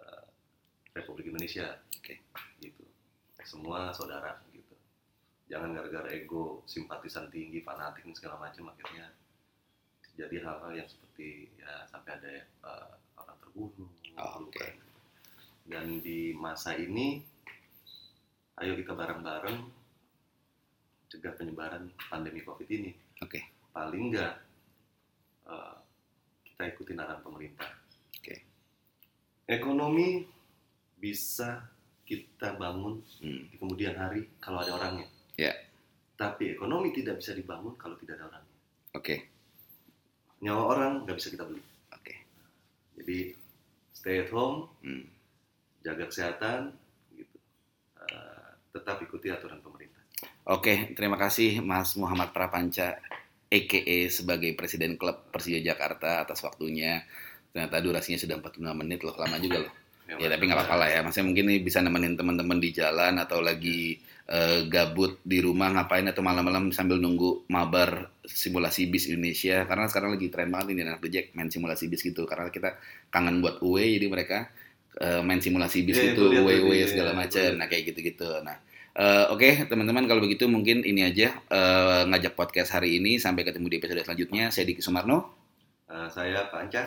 [0.00, 0.22] eh,
[0.96, 2.24] Republik Indonesia, Oke.
[2.56, 2.81] gitu.
[3.44, 4.74] Semua saudara gitu.
[5.50, 9.12] Jangan gara-gara ego, simpatisan tinggi, fanatik dan segala macam akhirnya
[10.12, 13.90] jadi hal-hal yang seperti ya sampai ada eh, orang terbunuh.
[14.20, 14.52] Oh, oke.
[14.52, 14.72] kan.
[15.64, 17.22] Dan di masa ini,
[18.60, 19.58] ayo kita bareng-bareng
[21.08, 22.92] cegah penyebaran pandemi COVID ini.
[23.24, 23.40] Oke.
[23.72, 24.36] Paling enggak
[25.48, 25.76] eh,
[26.52, 27.72] kita ikutin arahan pemerintah.
[28.20, 28.36] Oke.
[29.48, 30.28] Ekonomi
[31.00, 31.71] bisa
[32.12, 33.48] kita bangun Hmm.
[33.48, 35.08] di kemudian hari kalau ada orangnya.
[35.40, 35.52] Ya.
[36.14, 38.54] Tapi ekonomi tidak bisa dibangun kalau tidak ada orangnya.
[38.92, 39.16] Oke.
[40.42, 41.62] Nyawa orang nggak bisa kita beli.
[41.94, 42.14] Oke.
[43.00, 43.18] Jadi
[43.94, 45.06] stay at home, Hmm.
[45.80, 46.74] jaga kesehatan,
[47.14, 47.36] gitu.
[48.02, 50.02] Eh, tetap ikuti aturan pemerintah.
[50.50, 52.98] Oke, terima kasih Mas Muhammad Prapanca,
[53.46, 57.06] EKE sebagai Presiden Klub Persija Jakarta atas waktunya.
[57.52, 59.72] Ternyata durasinya sudah 45 menit loh, lama juga loh.
[60.08, 61.00] Ya tapi nggak apa-apa lah ya.
[61.00, 63.96] Maksudnya mungkin ini bisa nemenin teman-teman di jalan atau lagi
[64.28, 69.64] eh, gabut di rumah ngapain atau malam-malam sambil nunggu mabar simulasi bis Indonesia.
[69.64, 72.28] Karena sekarang lagi tren banget ini anak Jack main simulasi bis gitu.
[72.28, 72.76] Karena kita
[73.08, 74.38] kangen buat UE jadi mereka
[75.00, 77.48] eh, main simulasi bis Iya, gitu, itu lihat tuh UE di- segala iya, macam.
[77.56, 78.28] Nah kayak gitu-gitu.
[78.44, 78.56] Nah
[78.92, 83.16] eh, oke teman-teman kalau begitu mungkin ini aja eh, ngajak podcast hari ini.
[83.16, 84.52] Sampai ketemu di episode selanjutnya.
[84.52, 85.40] Saya Diki Sumarno.
[85.92, 86.82] Eh, saya Pak Anca,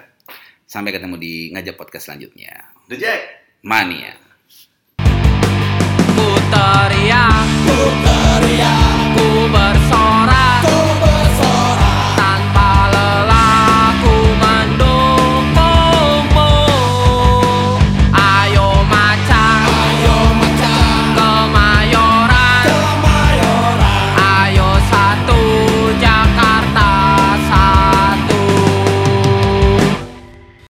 [0.66, 2.74] Sampai ketemu di ngajak podcast selanjutnya.
[2.89, 3.22] The Jack
[3.61, 4.18] Mania.
[6.18, 7.24] Putaria,
[7.70, 8.74] Putaria,
[9.13, 10.05] ku bersama.